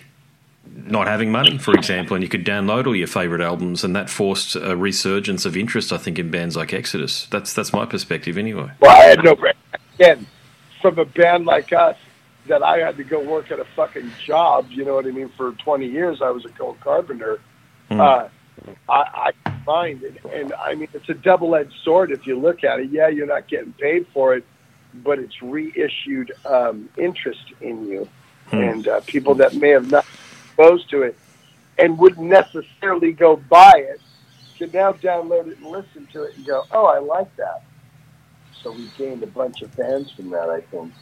not 0.74 1.06
having 1.06 1.30
money, 1.30 1.58
for 1.58 1.74
example, 1.74 2.14
and 2.14 2.22
you 2.22 2.28
could 2.28 2.44
download 2.44 2.86
all 2.86 2.96
your 2.96 3.06
favorite 3.06 3.40
albums, 3.40 3.84
and 3.84 3.94
that 3.94 4.08
forced 4.08 4.56
a 4.56 4.76
resurgence 4.76 5.44
of 5.44 5.56
interest, 5.56 5.92
I 5.92 5.98
think, 5.98 6.18
in 6.18 6.30
bands 6.30 6.56
like 6.56 6.72
Exodus. 6.72 7.26
That's 7.30 7.52
that's 7.52 7.72
my 7.72 7.86
perspective, 7.86 8.38
anyway. 8.38 8.70
Well, 8.80 8.90
I 8.90 9.04
had 9.04 9.24
no 9.24 9.36
again 9.94 10.26
from 10.80 10.98
a 10.98 11.04
band 11.04 11.44
like 11.46 11.72
us 11.72 11.96
that 12.46 12.62
I 12.62 12.78
had 12.78 12.96
to 12.96 13.04
go 13.04 13.20
work 13.20 13.50
at 13.50 13.58
a 13.58 13.66
fucking 13.76 14.10
job. 14.24 14.70
You 14.70 14.84
know 14.84 14.94
what 14.94 15.06
I 15.06 15.10
mean? 15.10 15.30
For 15.36 15.52
20 15.52 15.86
years, 15.86 16.22
I 16.22 16.30
was 16.30 16.44
a 16.44 16.50
cold 16.50 16.80
carpenter. 16.80 17.40
Uh, 17.90 18.28
I, 18.88 19.32
I 19.46 19.50
find 19.64 20.02
it, 20.02 20.16
and 20.32 20.52
I 20.54 20.74
mean 20.74 20.88
it's 20.92 21.08
a 21.08 21.14
double-edged 21.14 21.74
sword 21.82 22.10
if 22.10 22.26
you 22.26 22.38
look 22.38 22.64
at 22.64 22.80
it. 22.80 22.90
Yeah, 22.90 23.08
you're 23.08 23.26
not 23.26 23.48
getting 23.48 23.72
paid 23.74 24.06
for 24.12 24.34
it, 24.34 24.44
but 24.94 25.18
it's 25.18 25.42
reissued 25.42 26.32
um, 26.44 26.88
interest 26.96 27.52
in 27.60 27.86
you, 27.86 28.08
and 28.50 28.88
uh, 28.88 29.00
people 29.00 29.34
that 29.36 29.54
may 29.54 29.70
have 29.70 29.90
not 29.90 30.04
exposed 30.58 30.90
to 30.90 31.02
it 31.02 31.16
and 31.78 31.98
wouldn't 31.98 32.26
necessarily 32.26 33.12
go 33.12 33.36
buy 33.36 33.72
it 33.76 34.00
can 34.56 34.70
now 34.72 34.92
download 34.92 35.46
it 35.46 35.58
and 35.58 35.66
listen 35.66 36.08
to 36.12 36.24
it 36.24 36.36
and 36.36 36.44
go, 36.44 36.64
"Oh, 36.72 36.86
I 36.86 36.98
like 36.98 37.34
that." 37.36 37.62
So 38.60 38.72
we 38.72 38.88
gained 38.98 39.22
a 39.22 39.28
bunch 39.28 39.62
of 39.62 39.70
fans 39.70 40.10
from 40.10 40.30
that, 40.30 40.50
I 40.50 40.62
think. 40.62 40.92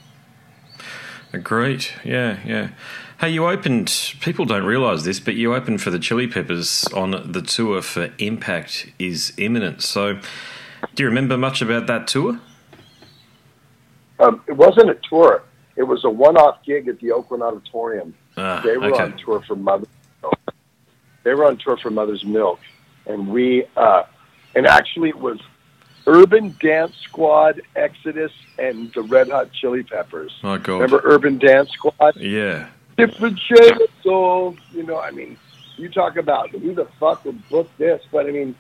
Agreed. 1.33 1.87
Yeah, 2.05 2.39
yeah. 2.45 2.69
Hey, 3.19 3.31
you 3.31 3.47
opened. 3.47 4.15
People 4.21 4.45
don't 4.45 4.65
realise 4.65 5.05
this, 5.05 5.21
but 5.21 5.37
you 5.37 5.55
opened 5.55 5.81
for 5.81 5.89
the 5.89 5.99
Chili 5.99 6.27
Peppers 6.27 6.87
on 6.89 7.33
the 7.33 7.41
tour 7.41 7.81
for 7.81 8.11
Impact 8.19 8.93
is 8.99 9.33
Imminent. 9.39 9.83
So, 9.83 10.21
do 10.95 11.03
you 11.03 11.09
remember 11.09 11.39
much 11.39 11.63
about 11.63 11.87
that 11.87 12.07
tour? 12.07 12.39
Um, 14.19 14.43
it 14.47 14.53
wasn't 14.53 14.91
a 14.91 14.99
tour; 15.09 15.43
it 15.77 15.83
was 15.85 16.05
a 16.05 16.11
one-off 16.11 16.65
gig 16.65 16.89
at 16.89 16.99
the 17.01 17.13
Oakland 17.13 17.43
Auditorium. 17.43 18.15
Ah, 18.37 18.61
They 18.65 18.77
were 18.77 18.93
okay. 18.93 19.03
on 19.05 19.17
tour 19.19 19.43
for 19.47 19.57
Mother's 19.57 19.89
Milk. 20.23 20.39
They 21.23 21.35
were 21.35 21.45
on 21.47 21.57
tour 21.59 21.77
for 21.77 21.91
Mother's 21.91 22.25
Milk, 22.25 22.61
and 23.07 23.29
we 23.29 23.67
uh, 23.77 24.05
and 24.55 24.67
actually 24.67 25.11
it 25.11 25.19
was 25.19 25.39
Urban 26.07 26.55
Dance 26.61 26.95
Squad, 27.03 27.61
Exodus, 27.75 28.33
and 28.59 28.93
the 28.95 29.03
Red 29.03 29.29
Hot 29.29 29.51
Chili 29.53 29.83
Peppers. 29.83 30.33
My 30.43 30.57
God. 30.59 30.75
Remember 30.75 31.01
Urban 31.05 31.39
Dance 31.39 31.71
Squad? 31.73 32.17
Yeah. 32.17 32.69
different 32.97 33.39
shade 33.41 33.73
of 33.73 33.89
soul. 34.03 34.57
You 34.73 34.85
know, 34.85 34.99
I 35.01 35.11
mean, 35.11 35.37
you 35.77 35.89
talk 35.89 36.17
about 36.17 36.51
who 36.51 36.75
the 36.75 36.87
fuck 37.01 37.25
would 37.25 37.47
book 37.49 37.69
this, 37.77 38.03
but 38.13 38.27
I 38.27 38.31
mean, 38.31 38.55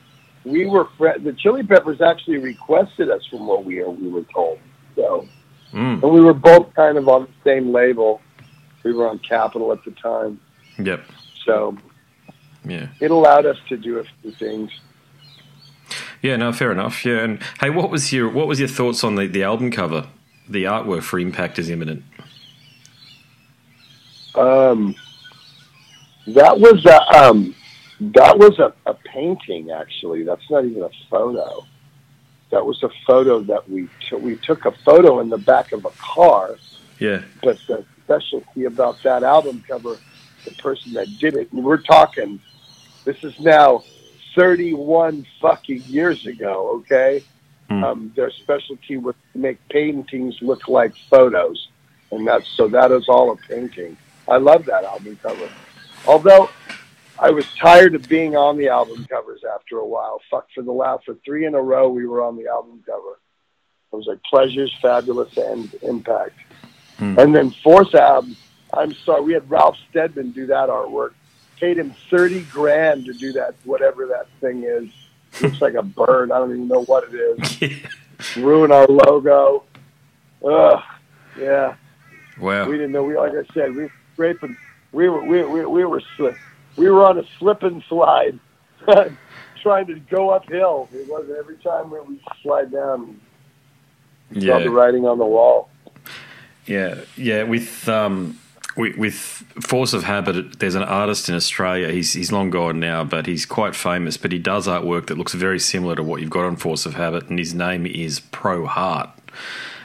we 0.44 0.66
were 0.66 0.88
fr- 0.98 1.18
the 1.18 1.32
Chili 1.32 1.62
Peppers 1.62 2.00
actually 2.00 2.38
requested 2.38 3.10
us 3.10 3.24
from 3.26 3.46
what 3.46 3.64
we 3.64 3.80
are, 3.80 3.88
we 3.90 4.08
were 4.08 4.24
told. 4.34 4.58
So, 4.96 5.26
Mm. 5.76 6.02
and 6.02 6.10
we 6.12 6.20
were 6.22 6.32
both 6.32 6.72
kind 6.74 6.96
of 6.96 7.06
on 7.06 7.22
the 7.26 7.50
same 7.50 7.70
label. 7.70 8.20
We 8.82 8.92
were 8.94 9.08
on 9.08 9.18
Capitol 9.18 9.72
at 9.72 9.84
the 9.84 9.90
time, 9.92 10.40
Yep. 10.78 11.04
so 11.44 11.76
Yeah. 12.64 12.86
it 13.00 13.10
allowed 13.10 13.44
us 13.46 13.58
to 13.68 13.76
do 13.76 13.98
a 13.98 14.04
few 14.22 14.32
things. 14.32 14.70
Yeah. 16.22 16.36
No, 16.36 16.50
fair 16.52 16.72
enough. 16.72 17.04
Yeah. 17.04 17.18
And 17.24 17.42
hey, 17.60 17.68
what 17.70 17.90
was 17.90 18.12
your 18.12 18.28
what 18.28 18.46
was 18.48 18.58
your 18.58 18.68
thoughts 18.68 19.04
on 19.04 19.16
the, 19.16 19.26
the 19.26 19.42
album 19.42 19.70
cover, 19.70 20.06
the 20.48 20.64
artwork 20.64 21.02
for 21.02 21.18
Impact 21.18 21.58
is 21.58 21.68
Imminent? 21.68 22.02
Um, 24.34 24.94
that 26.28 26.58
was 26.58 26.84
a 26.86 27.00
um, 27.18 27.54
that 28.00 28.38
was 28.38 28.58
a, 28.58 28.72
a 28.86 28.94
painting. 28.94 29.70
Actually, 29.70 30.24
that's 30.24 30.48
not 30.50 30.64
even 30.64 30.82
a 30.82 30.90
photo. 31.10 31.64
That 32.50 32.64
was 32.64 32.82
a 32.82 32.90
photo 33.06 33.40
that 33.40 33.68
we 33.68 33.88
took. 34.08 34.22
We 34.22 34.36
took 34.36 34.64
a 34.66 34.72
photo 34.72 35.20
in 35.20 35.28
the 35.28 35.38
back 35.38 35.72
of 35.72 35.84
a 35.84 35.90
car. 35.98 36.56
Yeah. 36.98 37.22
But 37.42 37.58
the 37.66 37.84
specialty 38.04 38.64
about 38.64 39.02
that 39.02 39.22
album 39.22 39.64
cover, 39.66 39.96
the 40.44 40.50
person 40.52 40.92
that 40.94 41.08
did 41.18 41.34
it, 41.34 41.52
and 41.52 41.64
we're 41.64 41.82
talking. 41.82 42.40
This 43.04 43.22
is 43.24 43.38
now 43.40 43.82
thirty-one 44.34 45.26
fucking 45.40 45.82
years 45.86 46.26
ago. 46.26 46.70
Okay, 46.80 47.22
Hmm. 47.68 47.84
um, 47.84 48.12
their 48.14 48.30
specialty 48.30 48.96
was 48.96 49.16
to 49.32 49.38
make 49.40 49.58
paintings 49.68 50.36
look 50.40 50.68
like 50.68 50.94
photos, 51.10 51.68
and 52.12 52.26
that's 52.26 52.48
so 52.56 52.68
that 52.68 52.92
is 52.92 53.08
all 53.08 53.32
a 53.32 53.36
painting. 53.36 53.96
I 54.28 54.36
love 54.36 54.64
that 54.66 54.84
album 54.84 55.18
cover. 55.22 55.48
Although 56.06 56.48
I 57.18 57.30
was 57.30 57.46
tired 57.54 57.94
of 57.94 58.08
being 58.08 58.36
on 58.36 58.56
the 58.56 58.68
album 58.68 59.06
covers 59.06 59.42
after 59.54 59.78
a 59.78 59.86
while. 59.86 60.20
Fuck 60.30 60.48
for 60.54 60.62
the 60.62 60.72
last 60.72 61.04
for 61.04 61.14
three 61.24 61.46
in 61.46 61.54
a 61.54 61.62
row 61.62 61.88
we 61.88 62.06
were 62.06 62.22
on 62.22 62.36
the 62.36 62.46
album 62.46 62.82
cover. 62.84 63.18
It 63.92 63.96
was 63.96 64.06
like 64.06 64.22
Pleasures, 64.24 64.74
Fabulous, 64.82 65.36
and 65.36 65.72
Impact. 65.82 66.34
Hmm. 66.98 67.18
And 67.18 67.34
then 67.34 67.50
fourth 67.50 67.94
album, 67.94 68.36
I'm 68.72 68.92
sorry, 68.92 69.22
we 69.22 69.32
had 69.32 69.48
Ralph 69.50 69.76
Steadman 69.90 70.32
do 70.32 70.46
that 70.46 70.68
artwork. 70.68 71.12
Paid 71.58 71.78
him 71.78 71.94
thirty 72.10 72.42
grand 72.44 73.06
to 73.06 73.14
do 73.14 73.32
that, 73.32 73.54
whatever 73.64 74.06
that 74.08 74.28
thing 74.40 74.64
is. 74.64 74.90
Looks 75.40 75.60
like 75.62 75.74
a 75.74 75.82
bird. 75.82 76.30
I 76.30 76.38
don't 76.38 76.50
even 76.50 76.68
know 76.68 76.84
what 76.84 77.04
it 77.10 77.14
is. 77.62 78.36
Ruin 78.36 78.72
our 78.72 78.86
logo. 78.86 79.64
Ugh. 80.44 80.82
Yeah. 81.38 81.76
Wow. 82.38 82.68
We 82.68 82.72
didn't 82.72 82.92
know. 82.92 83.04
We 83.04 83.16
like 83.16 83.32
I 83.32 83.54
said, 83.54 83.74
we 83.74 83.84
were 83.84 83.92
scraping. 84.12 84.56
We 84.92 85.08
were 85.08 85.24
we 85.24 85.44
we, 85.44 85.64
we 85.64 85.84
were 85.84 86.02
slip. 86.16 86.36
We 86.76 86.88
were 86.90 87.04
on 87.04 87.18
a 87.18 87.24
slip 87.38 87.62
and 87.62 87.82
slide, 87.88 88.38
trying 89.62 89.86
to 89.86 89.94
go 90.10 90.30
uphill. 90.30 90.88
It 90.92 91.08
wasn't 91.08 91.38
every 91.38 91.56
time 91.56 91.90
we 91.90 92.00
would 92.00 92.20
slide 92.42 92.70
down. 92.72 93.20
Saw 94.34 94.40
the 94.40 94.40
Yeah. 94.40 94.64
writing 94.66 95.06
on 95.06 95.18
the 95.18 95.24
wall. 95.26 95.68
Yeah. 96.66 97.00
Yeah. 97.16 97.44
With 97.44 97.88
um. 97.88 98.38
With, 98.76 98.98
with 98.98 99.14
Force 99.14 99.94
of 99.94 100.04
Habit, 100.04 100.58
there's 100.58 100.74
an 100.74 100.82
artist 100.82 101.30
in 101.30 101.34
Australia. 101.34 101.90
He's 101.90 102.12
he's 102.12 102.30
long 102.30 102.50
gone 102.50 102.78
now, 102.78 103.04
but 103.04 103.24
he's 103.24 103.46
quite 103.46 103.74
famous. 103.74 104.18
But 104.18 104.32
he 104.32 104.38
does 104.38 104.66
artwork 104.68 105.06
that 105.06 105.16
looks 105.16 105.32
very 105.32 105.58
similar 105.58 105.96
to 105.96 106.02
what 106.02 106.20
you've 106.20 106.28
got 106.28 106.44
on 106.44 106.56
Force 106.56 106.84
of 106.84 106.92
Habit, 106.92 107.30
and 107.30 107.38
his 107.38 107.54
name 107.54 107.86
is 107.86 108.20
Pro 108.20 108.66
Hart. 108.66 109.08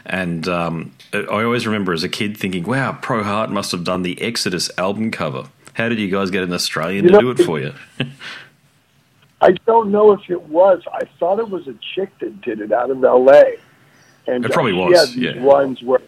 And 0.05 0.45
um, 0.49 0.91
I 1.13 1.23
always 1.43 1.65
remember 1.65 1.93
as 1.93 2.03
a 2.03 2.09
kid 2.09 2.35
thinking, 2.35 2.63
"Wow, 2.65 2.97
Pro 3.01 3.23
Hart 3.23 3.49
must 3.49 3.71
have 3.71 3.85
done 3.85 4.01
the 4.01 4.21
Exodus 4.21 4.69
album 4.77 5.09
cover." 5.09 5.45
How 5.73 5.89
did 5.89 5.99
you 5.99 6.09
guys 6.09 6.31
get 6.31 6.43
an 6.43 6.53
Australian 6.53 7.05
You 7.05 7.11
to 7.11 7.13
know, 7.13 7.21
do 7.21 7.31
it 7.31 7.45
for 7.45 7.59
you? 7.59 7.73
I 9.41 9.51
don't 9.65 9.91
know 9.91 10.11
if 10.11 10.29
it 10.29 10.41
was. 10.43 10.83
I 10.91 11.05
thought 11.19 11.39
it 11.39 11.49
was 11.49 11.67
a 11.67 11.75
chick 11.95 12.11
that 12.19 12.41
did 12.41 12.61
it 12.61 12.71
out 12.71 12.91
of 12.91 13.03
L.A. 13.03 13.57
And 14.27 14.45
It 14.45 14.51
probably 14.51 14.73
uh, 14.73 14.87
was, 14.87 14.99
had 14.99 15.09
these 15.09 15.35
yeah. 15.35 15.41
ones 15.41 15.81
where, 15.81 16.01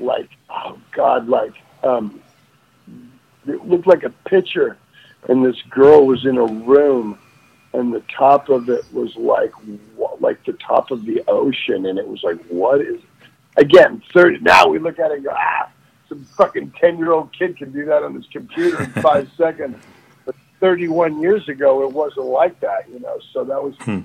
like, 0.00 0.30
oh 0.48 0.78
God, 0.92 1.28
like, 1.28 1.52
um, 1.82 2.22
it 3.46 3.66
looked 3.66 3.86
like 3.86 4.04
a 4.04 4.10
picture, 4.10 4.78
and 5.28 5.44
this 5.44 5.60
girl 5.68 6.06
was 6.06 6.24
in 6.24 6.38
a 6.38 6.46
room, 6.46 7.18
and 7.74 7.92
the 7.92 8.02
top 8.16 8.48
of 8.48 8.70
it 8.70 8.84
was 8.92 9.14
like, 9.16 9.52
like 10.20 10.42
the 10.44 10.54
top 10.54 10.90
of 10.90 11.04
the 11.04 11.22
ocean, 11.28 11.84
and 11.86 11.98
it 11.98 12.08
was 12.08 12.22
like, 12.22 12.38
what 12.46 12.80
is? 12.80 13.00
Again, 13.56 14.02
thirty. 14.12 14.38
Now 14.40 14.68
we 14.68 14.78
look 14.78 14.98
at 14.98 15.10
it 15.10 15.16
and 15.16 15.24
go, 15.24 15.32
ah, 15.32 15.70
some 16.08 16.24
fucking 16.36 16.72
ten-year-old 16.80 17.36
kid 17.36 17.56
can 17.56 17.72
do 17.72 17.84
that 17.86 18.02
on 18.02 18.14
his 18.14 18.26
computer 18.32 18.82
in 18.82 18.90
five 19.02 19.30
seconds. 19.36 19.76
But 20.24 20.34
31 20.60 21.20
years 21.20 21.48
ago, 21.48 21.82
it 21.82 21.92
wasn't 21.92 22.26
like 22.26 22.58
that, 22.60 22.88
you 22.90 23.00
know. 23.00 23.18
So 23.32 23.44
that 23.44 23.62
was 23.62 23.74
Hmm. 23.80 24.00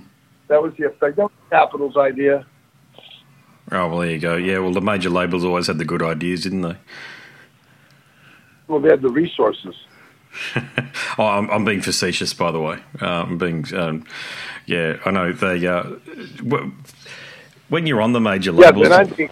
that 0.48 0.62
was 0.62 0.74
the 0.78 0.86
effect. 0.88 1.18
That 1.18 1.24
was 1.24 1.32
Capitol's 1.50 1.98
idea. 1.98 2.46
Oh 3.72 3.88
well, 3.88 4.00
there 4.00 4.12
you 4.12 4.20
go. 4.20 4.36
Yeah, 4.36 4.60
well, 4.60 4.74
the 4.74 4.82
major 4.82 5.10
labels 5.10 5.44
always 5.44 5.68
had 5.68 5.78
the 5.78 5.86
good 5.86 6.02
ideas, 6.02 6.44
didn't 6.44 6.62
they? 6.62 6.78
Well, 8.68 8.80
they 8.80 8.90
had 8.90 9.02
the 9.02 9.10
resources. 9.10 9.76
oh, 11.18 11.26
I'm, 11.26 11.50
I'm 11.50 11.66
being 11.66 11.82
facetious, 11.82 12.34
by 12.34 12.52
the 12.52 12.60
way. 12.60 12.80
Uh, 13.02 13.24
I'm 13.24 13.38
being, 13.38 13.66
um, 13.76 14.06
yeah, 14.66 14.98
I 15.06 15.12
know 15.12 15.32
they. 15.32 15.66
Uh, 15.66 15.84
when 17.70 17.86
you're 17.88 18.02
on 18.02 18.14
the 18.14 18.20
major 18.20 18.52
labels, 18.52 18.88
think 19.16 19.32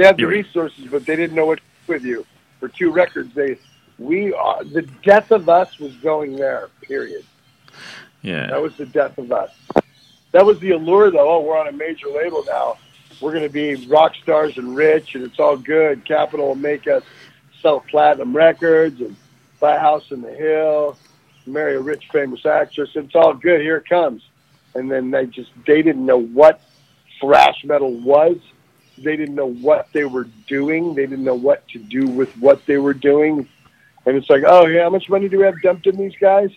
they 0.00 0.06
had 0.06 0.16
the 0.16 0.26
resources, 0.26 0.86
but 0.90 1.04
they 1.04 1.14
didn't 1.14 1.36
know 1.36 1.44
what 1.44 1.58
to 1.58 1.64
do 1.86 1.92
with 1.92 2.04
you. 2.04 2.26
For 2.58 2.68
two 2.68 2.90
records, 2.90 3.34
they 3.34 3.58
we 3.98 4.32
are 4.32 4.64
the 4.64 4.80
death 4.80 5.30
of 5.30 5.50
us 5.50 5.78
was 5.78 5.94
going 5.96 6.36
there. 6.36 6.70
Period. 6.80 7.22
yeah, 8.22 8.46
That 8.46 8.62
was 8.62 8.74
the 8.76 8.86
death 8.86 9.18
of 9.18 9.30
us. 9.30 9.50
That 10.32 10.46
was 10.46 10.58
the 10.60 10.70
allure, 10.70 11.10
though. 11.10 11.30
Oh, 11.30 11.42
we're 11.42 11.58
on 11.58 11.68
a 11.68 11.72
major 11.72 12.08
label 12.08 12.42
now. 12.46 12.78
We're 13.20 13.32
going 13.32 13.42
to 13.42 13.50
be 13.52 13.86
rock 13.88 14.14
stars 14.22 14.56
and 14.56 14.74
rich, 14.74 15.14
and 15.16 15.22
it's 15.22 15.38
all 15.38 15.58
good. 15.58 16.06
Capitol 16.06 16.48
will 16.48 16.54
make 16.54 16.88
us 16.88 17.02
sell 17.60 17.80
platinum 17.80 18.34
records 18.34 19.02
and 19.02 19.14
buy 19.58 19.76
a 19.76 19.80
house 19.80 20.10
in 20.10 20.22
the 20.22 20.32
hill, 20.32 20.96
marry 21.44 21.76
a 21.76 21.80
rich, 21.80 22.08
famous 22.10 22.46
actress. 22.46 22.88
It's 22.94 23.14
all 23.14 23.34
good. 23.34 23.60
Here 23.60 23.76
it 23.76 23.86
comes. 23.86 24.22
And 24.74 24.90
then 24.90 25.10
they 25.10 25.26
just 25.26 25.50
they 25.66 25.82
didn't 25.82 26.06
know 26.06 26.22
what 26.22 26.62
thrash 27.20 27.62
metal 27.64 27.92
was. 27.92 28.38
They 29.02 29.16
didn't 29.16 29.34
know 29.34 29.50
what 29.50 29.88
they 29.92 30.04
were 30.04 30.28
doing. 30.46 30.94
They 30.94 31.06
didn't 31.06 31.24
know 31.24 31.34
what 31.34 31.66
to 31.68 31.78
do 31.78 32.06
with 32.06 32.36
what 32.38 32.64
they 32.66 32.76
were 32.76 32.94
doing. 32.94 33.48
And 34.06 34.16
it's 34.16 34.28
like, 34.30 34.42
oh 34.46 34.66
yeah, 34.66 34.82
how 34.84 34.90
much 34.90 35.08
money 35.08 35.28
do 35.28 35.38
we 35.38 35.44
have 35.44 35.60
dumped 35.62 35.86
in 35.86 35.96
these 35.96 36.14
guys? 36.20 36.50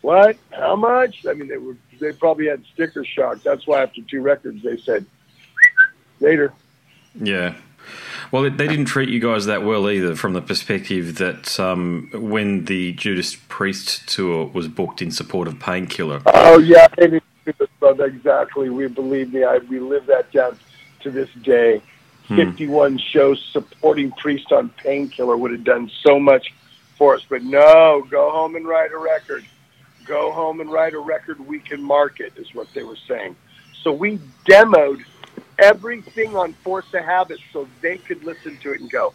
What? 0.00 0.36
How 0.52 0.76
much? 0.76 1.26
I 1.28 1.32
mean, 1.34 1.48
they 1.48 1.56
were 1.58 1.76
they 2.00 2.12
probably 2.12 2.46
had 2.46 2.62
sticker 2.72 3.04
shock. 3.04 3.42
That's 3.42 3.66
why 3.66 3.82
after 3.82 4.00
two 4.02 4.22
records 4.22 4.62
they 4.62 4.76
said 4.76 5.04
later. 6.20 6.52
yeah. 7.20 7.54
Well, 8.30 8.42
they- 8.42 8.50
didn't 8.68 8.84
treat 8.84 9.08
you 9.08 9.18
guys 9.20 9.46
that 9.46 9.62
well 9.64 9.88
either, 9.90 10.14
from 10.14 10.34
the 10.34 10.42
perspective 10.42 11.16
that 11.16 11.58
um, 11.58 12.10
when 12.12 12.66
the 12.66 12.92
Judas 12.92 13.36
Priest 13.48 14.06
tour 14.06 14.46
was 14.46 14.68
booked 14.68 15.00
in 15.00 15.10
support 15.10 15.48
of 15.48 15.58
Painkiller, 15.58 16.20
Oh 16.26 16.58
yeah, 16.58 16.86
they 16.98 17.06
didn't 17.06 17.22
do 17.46 17.52
this, 17.58 17.68
brother. 17.80 18.04
exactly. 18.04 18.68
We 18.68 18.86
believe 18.88 19.32
me. 19.32 19.44
I 19.44 19.58
we 19.58 19.80
live 19.80 20.04
that 20.06 20.30
down 20.32 20.58
to 21.00 21.10
this 21.10 21.30
day. 21.42 21.82
Fifty-one 22.28 22.98
shows 22.98 23.42
supporting 23.52 24.12
Priest 24.12 24.52
on 24.52 24.68
Painkiller 24.68 25.34
would 25.36 25.50
have 25.50 25.64
done 25.64 25.90
so 26.02 26.20
much 26.20 26.52
for 26.98 27.14
us, 27.14 27.24
but 27.26 27.42
no. 27.42 28.04
Go 28.10 28.30
home 28.30 28.54
and 28.54 28.68
write 28.68 28.92
a 28.92 28.98
record. 28.98 29.46
Go 30.04 30.30
home 30.32 30.60
and 30.60 30.70
write 30.70 30.92
a 30.92 30.98
record 30.98 31.40
we 31.40 31.58
can 31.58 31.82
market 31.82 32.34
is 32.36 32.54
what 32.54 32.66
they 32.74 32.82
were 32.82 32.98
saying. 33.08 33.34
So 33.82 33.92
we 33.92 34.18
demoed 34.44 35.04
everything 35.58 36.36
on 36.36 36.52
Force 36.52 36.92
of 36.92 37.04
Habit 37.04 37.38
so 37.52 37.66
they 37.80 37.96
could 37.96 38.22
listen 38.24 38.58
to 38.58 38.72
it 38.72 38.80
and 38.80 38.90
go, 38.90 39.14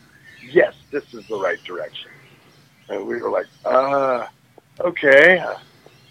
yes, 0.51 0.73
this 0.89 1.13
is 1.13 1.27
the 1.27 1.37
right 1.37 1.63
direction. 1.63 2.09
And 2.89 3.05
we 3.05 3.21
were 3.21 3.29
like, 3.29 3.47
uh, 3.63 4.25
okay, 4.79 5.43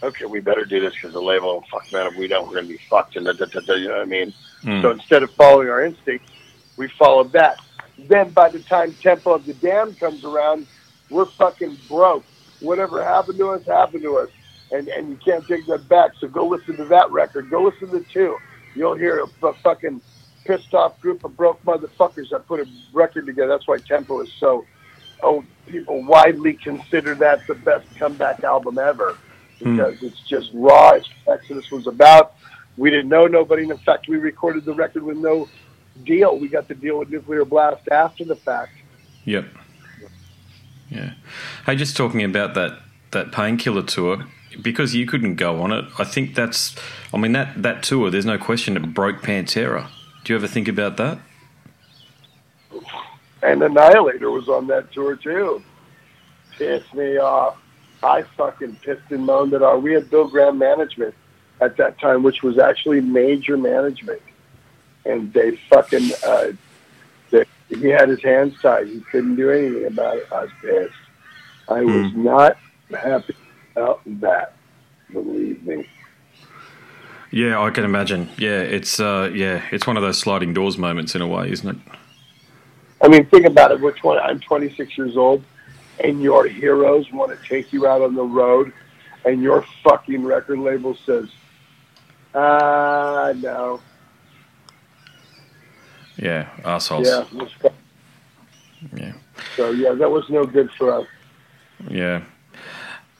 okay, 0.02 0.24
we 0.26 0.40
better 0.40 0.64
do 0.64 0.80
this 0.80 0.94
because 0.94 1.12
the 1.12 1.22
label, 1.22 1.64
fuck 1.70 1.90
man, 1.92 2.06
if 2.06 2.16
we 2.16 2.26
don't, 2.26 2.46
we're 2.46 2.54
going 2.54 2.66
to 2.66 2.72
be 2.72 2.80
fucked. 2.90 3.16
And 3.16 3.26
da, 3.26 3.32
da, 3.32 3.46
da, 3.46 3.60
da, 3.60 3.74
you 3.74 3.88
know 3.88 3.94
what 3.94 4.02
I 4.02 4.06
mean? 4.06 4.34
Hmm. 4.62 4.80
So 4.82 4.90
instead 4.90 5.22
of 5.22 5.30
following 5.32 5.68
our 5.68 5.84
instinct, 5.84 6.26
we 6.76 6.88
followed 6.98 7.32
that. 7.32 7.58
Then 7.98 8.30
by 8.30 8.48
the 8.48 8.60
time 8.60 8.94
Tempo 9.02 9.34
of 9.34 9.46
the 9.46 9.54
Damned 9.54 9.98
comes 10.00 10.24
around, 10.24 10.66
we're 11.10 11.26
fucking 11.26 11.78
broke. 11.88 12.24
Whatever 12.60 13.04
happened 13.04 13.38
to 13.38 13.50
us, 13.50 13.64
happened 13.66 14.02
to 14.02 14.18
us. 14.18 14.30
And, 14.70 14.88
and 14.88 15.10
you 15.10 15.16
can't 15.16 15.46
take 15.46 15.66
that 15.66 15.88
back. 15.88 16.12
So 16.18 16.28
go 16.28 16.46
listen 16.46 16.76
to 16.78 16.84
that 16.86 17.10
record. 17.10 17.50
Go 17.50 17.64
listen 17.64 17.90
to 17.90 18.00
two. 18.00 18.38
You'll 18.74 18.96
hear 18.96 19.20
a, 19.20 19.26
f- 19.42 19.56
fucking 19.62 20.00
pissed 20.46 20.72
off 20.72 20.98
group 21.00 21.24
of 21.24 21.36
broke 21.36 21.62
motherfuckers 21.64 22.30
that 22.30 22.46
put 22.46 22.60
a 22.60 22.66
record 22.92 23.26
together. 23.26 23.48
That's 23.48 23.68
why 23.68 23.78
Tempo 23.78 24.22
is 24.22 24.32
so, 24.40 24.64
oh, 25.22 25.44
people 25.66 26.02
widely 26.02 26.54
consider 26.54 27.14
that 27.16 27.46
the 27.46 27.54
best 27.54 27.86
comeback 27.98 28.42
album 28.42 28.78
ever 28.78 29.18
because 29.62 29.98
hmm. 29.98 30.06
it's 30.06 30.20
just 30.20 30.50
raw. 30.52 30.90
It's 30.90 31.08
what 31.24 31.38
Exodus 31.38 31.70
was 31.70 31.86
about. 31.86 32.34
We 32.76 32.90
didn't 32.90 33.08
know 33.08 33.26
nobody. 33.26 33.62
And 33.62 33.72
in 33.72 33.78
fact, 33.78 34.08
we 34.08 34.16
recorded 34.16 34.64
the 34.64 34.74
record 34.74 35.02
with 35.02 35.16
no 35.16 35.48
deal. 36.04 36.38
We 36.38 36.48
got 36.48 36.68
the 36.68 36.74
deal 36.74 36.98
with 36.98 37.10
Nuclear 37.10 37.44
Blast 37.44 37.88
after 37.90 38.24
the 38.24 38.36
fact. 38.36 38.72
Yep. 39.24 39.46
Yeah. 40.90 41.12
Hey, 41.66 41.76
just 41.76 41.96
talking 41.96 42.22
about 42.22 42.54
that 42.54 42.78
that 43.12 43.30
painkiller 43.30 43.82
tour, 43.82 44.26
because 44.60 44.94
you 44.94 45.06
couldn't 45.06 45.36
go 45.36 45.62
on 45.62 45.72
it. 45.72 45.84
I 45.98 46.04
think 46.04 46.34
that's. 46.34 46.74
I 47.12 47.18
mean 47.18 47.32
that 47.32 47.62
that 47.62 47.82
tour. 47.82 48.10
There's 48.10 48.26
no 48.26 48.38
question 48.38 48.76
it 48.76 48.94
broke 48.94 49.22
Pantera. 49.22 49.88
Do 50.24 50.32
you 50.32 50.36
ever 50.36 50.46
think 50.46 50.68
about 50.68 50.96
that? 50.98 51.18
And 53.42 53.62
Annihilator 53.62 54.30
was 54.30 54.48
on 54.48 54.66
that 54.68 54.92
tour 54.92 55.16
too. 55.16 55.62
Pissed 56.56 56.94
me 56.94 57.18
off. 57.18 57.56
I 58.02 58.22
fucking 58.22 58.76
pissed 58.76 59.10
and 59.10 59.24
moaned 59.24 59.54
at 59.54 59.62
our. 59.62 59.78
We 59.78 59.92
had 59.92 60.10
Bill 60.10 60.28
Graham 60.28 60.58
management 60.58 61.14
at 61.60 61.76
that 61.76 61.98
time, 61.98 62.22
which 62.22 62.42
was 62.42 62.58
actually 62.58 63.00
major 63.00 63.56
management, 63.56 64.22
and 65.04 65.32
they 65.32 65.56
fucking. 65.70 66.10
Uh, 66.26 66.52
they, 67.30 67.44
he 67.68 67.88
had 67.88 68.08
his 68.08 68.22
hands 68.22 68.60
tied. 68.60 68.88
He 68.88 69.00
couldn't 69.00 69.36
do 69.36 69.50
anything 69.50 69.86
about 69.86 70.16
it. 70.16 70.26
I 70.32 70.42
was 70.42 70.50
pissed. 70.60 70.94
I 71.68 71.80
was 71.82 72.12
not 72.14 72.56
happy 72.90 73.36
about 73.74 74.00
that. 74.06 74.54
Believe 75.12 75.64
me. 75.64 75.86
Yeah, 77.30 77.62
I 77.62 77.70
can 77.70 77.84
imagine. 77.84 78.28
Yeah, 78.36 78.60
it's 78.60 79.00
uh, 79.00 79.30
yeah, 79.32 79.62
it's 79.70 79.86
one 79.86 79.96
of 79.96 80.02
those 80.02 80.18
sliding 80.18 80.52
doors 80.52 80.76
moments 80.76 81.14
in 81.14 81.22
a 81.22 81.26
way, 81.26 81.50
isn't 81.50 81.68
it? 81.68 81.76
I 83.02 83.08
mean, 83.08 83.24
think 83.26 83.46
about 83.46 83.72
it. 83.72 83.80
We're 83.80 83.92
20, 83.92 84.20
I'm 84.20 84.38
26 84.38 84.96
years 84.96 85.16
old, 85.16 85.42
and 86.00 86.22
your 86.22 86.46
heroes 86.46 87.10
want 87.12 87.30
to 87.38 87.48
take 87.48 87.72
you 87.72 87.86
out 87.86 88.02
on 88.02 88.14
the 88.14 88.22
road, 88.24 88.72
and 89.24 89.42
your 89.42 89.64
fucking 89.84 90.24
record 90.24 90.58
label 90.58 90.96
says, 91.06 91.28
ah, 92.34 93.32
no. 93.36 93.80
Yeah, 96.16 96.48
assholes. 96.64 97.08
Yeah. 97.08 97.22
it 97.22 97.32
was 97.32 97.52
fu- 97.52 97.68
Yeah. 98.96 99.12
So, 99.56 99.70
yeah, 99.70 99.92
that 99.92 100.10
was 100.10 100.28
no 100.28 100.44
good 100.44 100.70
for 100.72 100.92
us. 100.92 101.06
Yeah. 101.88 102.22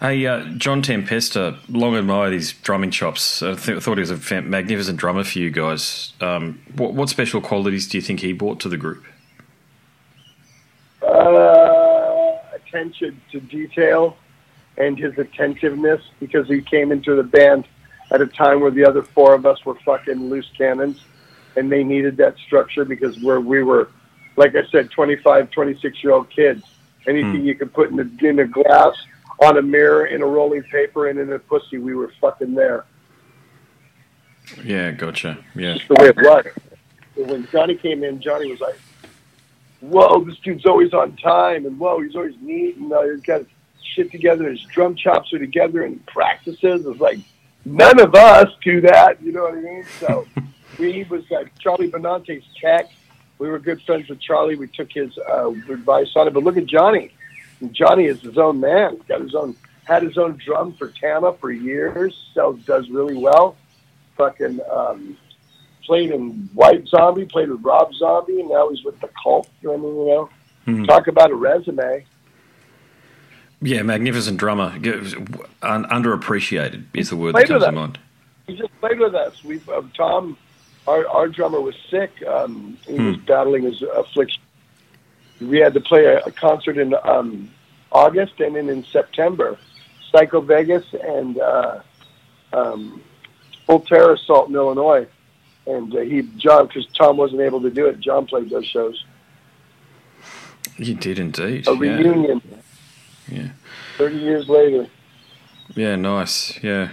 Hey, 0.01 0.27
uh, 0.27 0.45
John 0.57 0.83
Tempesta, 0.83 1.59
long 1.69 1.95
admired 1.95 2.33
his 2.33 2.53
drumming 2.53 2.91
chops. 2.91 3.41
I 3.43 3.55
th- 3.55 3.83
thought 3.83 3.99
he 3.99 4.01
was 4.01 4.11
a 4.11 4.43
magnificent 4.43 4.99
drummer 4.99 5.23
for 5.23 5.39
you 5.39 5.51
guys. 5.51 6.13
Um, 6.21 6.61
what, 6.75 6.93
what 6.95 7.09
special 7.09 7.41
qualities 7.41 7.87
do 7.89 7.99
you 7.99 8.03
think 8.03 8.19
he 8.21 8.33
brought 8.33 8.59
to 8.61 8.69
the 8.69 8.77
group? 8.77 9.05
Uh, 11.07 12.33
attention 12.83 13.21
to 13.31 13.41
detail 13.41 14.17
and 14.77 14.99
his 14.99 15.17
attentiveness 15.19 16.03
because 16.19 16.49
he 16.49 16.61
came 16.61 16.91
into 16.93 17.15
the 17.15 17.23
band 17.23 17.67
at 18.11 18.21
a 18.21 18.27
time 18.27 18.61
where 18.61 18.71
the 18.71 18.85
other 18.85 19.03
four 19.03 19.35
of 19.35 19.47
us 19.47 19.65
were 19.65 19.77
fucking 19.85 20.29
loose 20.29 20.51
cannons 20.57 21.05
and 21.57 21.71
they 21.71 21.85
needed 21.85 22.17
that 22.17 22.37
structure 22.39 22.85
because 22.85 23.21
where 23.21 23.41
we 23.41 23.63
were, 23.63 23.91
like 24.37 24.57
I 24.57 24.67
said, 24.71 24.91
25, 24.91 25.51
26 25.51 26.03
year 26.03 26.13
old 26.13 26.31
kids. 26.31 26.65
Anything 27.07 27.41
hmm. 27.41 27.47
you 27.47 27.55
could 27.55 27.73
put 27.75 27.91
in 27.91 27.99
a, 27.99 28.27
in 28.27 28.39
a 28.39 28.47
glass, 28.47 28.95
on 29.41 29.59
a 29.59 29.63
mirror, 29.63 30.07
in 30.07 30.23
a 30.23 30.27
rolling 30.27 30.63
paper, 30.63 31.09
and 31.09 31.19
in 31.19 31.33
a 31.33 31.39
pussy, 31.39 31.79
we 31.79 31.95
were 31.95 32.13
fucking 32.21 32.55
there. 32.55 32.85
Yeah, 34.65 34.93
gotcha. 34.93 35.39
Yeah. 35.55 35.73
That's 35.75 35.89
the 35.89 35.95
way 35.95 36.09
it 36.09 36.17
was. 36.17 36.47
When 37.29 37.47
Johnny 37.49 37.75
came 37.75 38.05
in, 38.05 38.21
Johnny 38.21 38.51
was 38.51 38.61
like, 38.61 38.79
"Whoa, 39.83 40.25
this 40.25 40.39
dude's 40.39 40.65
always 40.65 40.95
on 40.95 41.17
time, 41.17 41.67
and 41.67 41.79
whoa, 41.79 42.01
he's 42.01 42.17
always 42.17 42.35
neat, 42.41 42.77
and 42.77 42.93
uh, 42.93 43.03
he's 43.03 43.21
got 43.21 43.41
his 43.41 43.49
shit 43.83 44.11
together. 44.11 44.49
His 44.49 44.63
drum 44.63 44.95
chops 44.95 45.33
are 45.33 45.39
together, 45.39 45.85
and 45.85 45.95
he 45.95 46.01
practices." 46.07 46.87
It's 46.87 47.01
like 47.01 47.19
none 47.65 48.01
of 48.01 48.15
us 48.15 48.49
do 48.63 48.81
that. 48.83 49.23
You 49.23 49.33
know 49.33 49.43
what 49.43 49.55
I 49.55 49.61
mean? 49.61 49.85
So 50.01 50.27
we 50.79 51.05
was 51.05 51.31
like 51.31 51.57
Charlie 51.59 51.91
Benante's 51.91 52.45
tech. 52.61 52.91
We 53.39 53.49
were 53.49 53.59
good 53.59 53.83
friends 53.83 54.09
with 54.09 54.21
Charlie. 54.21 54.55
We 54.55 54.69
took 54.69 54.93
his 54.93 55.19
uh, 55.19 55.51
advice 55.51 56.13
on 56.15 56.29
it. 56.29 56.35
But 56.35 56.45
look 56.45 56.57
at 56.57 56.67
Johnny. 56.67 57.11
Johnny 57.71 58.07
is 58.07 58.21
his 58.21 58.39
own 58.39 58.61
man. 58.61 58.97
He's 58.97 59.03
got 59.03 59.21
his 59.21 59.35
own, 59.35 59.57
had 59.85 60.03
his 60.03 60.19
own 60.19 60.39
drum 60.45 60.75
for 60.75 60.93
Tama 61.01 61.35
for 61.35 61.51
years. 61.51 62.31
Sells, 62.35 62.61
does 62.65 62.89
really 62.89 63.17
well. 63.17 63.57
Fucking 64.17 64.61
um, 64.71 65.17
played 65.85 66.11
in 66.11 66.49
White 66.55 66.87
Zombie, 66.89 67.25
played 67.25 67.51
with 67.51 67.63
Rob 67.63 67.93
Zombie, 67.95 68.41
and 68.41 68.49
now 68.51 68.69
he's 68.71 68.83
with 68.85 68.99
the 69.01 69.09
Cult. 69.23 69.49
I 69.63 69.67
mean, 69.77 69.83
you 69.83 70.07
know, 70.07 70.29
Mhm. 70.67 70.87
talk 70.87 71.07
about 71.09 71.31
a 71.31 71.35
resume. 71.35 72.05
Yeah, 73.61 73.83
magnificent 73.83 74.39
drummer. 74.39 74.73
Underappreciated 75.63 76.85
is 76.95 77.11
the 77.11 77.17
word 77.17 77.35
that 77.35 77.47
comes 77.49 77.65
to 77.65 77.73
mind. 77.73 77.99
He 78.47 78.57
just 78.57 78.71
played 78.81 78.99
with 78.99 79.15
us. 79.15 79.43
We 79.45 79.61
uh, 79.73 79.83
Tom, 79.97 80.37
our 80.89 81.09
our 81.09 81.29
drummer 81.29 81.61
was 81.61 81.77
sick. 81.91 82.11
Um, 82.27 82.77
he 82.87 82.99
was 82.99 83.17
battling 83.19 83.63
his 83.63 83.83
affliction. 83.83 84.43
We 85.41 85.59
had 85.59 85.75
to 85.75 85.81
play 85.81 86.07
a, 86.07 86.19
a 86.21 86.31
concert 86.33 86.77
in 86.79 86.95
um, 87.05 87.51
August 87.93 88.41
and 88.41 88.57
then 88.57 88.69
in 88.69 88.85
September. 88.85 89.57
Psycho 90.11 90.41
Vegas 90.41 90.85
and 90.93 91.39
uh, 91.39 91.81
um, 92.53 93.01
Full 93.67 93.81
Terror 93.81 94.15
Assault 94.15 94.49
in 94.49 94.55
Illinois. 94.55 95.07
And 95.67 95.95
uh, 95.95 96.01
he 96.01 96.23
John 96.37 96.67
because 96.67 96.87
Tom 96.99 97.17
wasn't 97.17 97.41
able 97.41 97.61
to 97.63 97.71
do 97.71 97.87
it. 97.87 98.01
John 98.01 98.27
played 98.27 98.51
those 98.51 98.67
shows. 98.67 99.05
You 100.77 100.95
did 100.95 101.19
indeed. 101.19 101.69
A 101.69 101.73
yeah. 101.73 101.79
reunion. 101.79 102.43
Yeah. 103.29 103.49
30 103.99 104.17
years 104.17 104.49
later. 104.49 104.89
Yeah, 105.75 105.97
nice. 105.97 106.63
Yeah. 106.63 106.91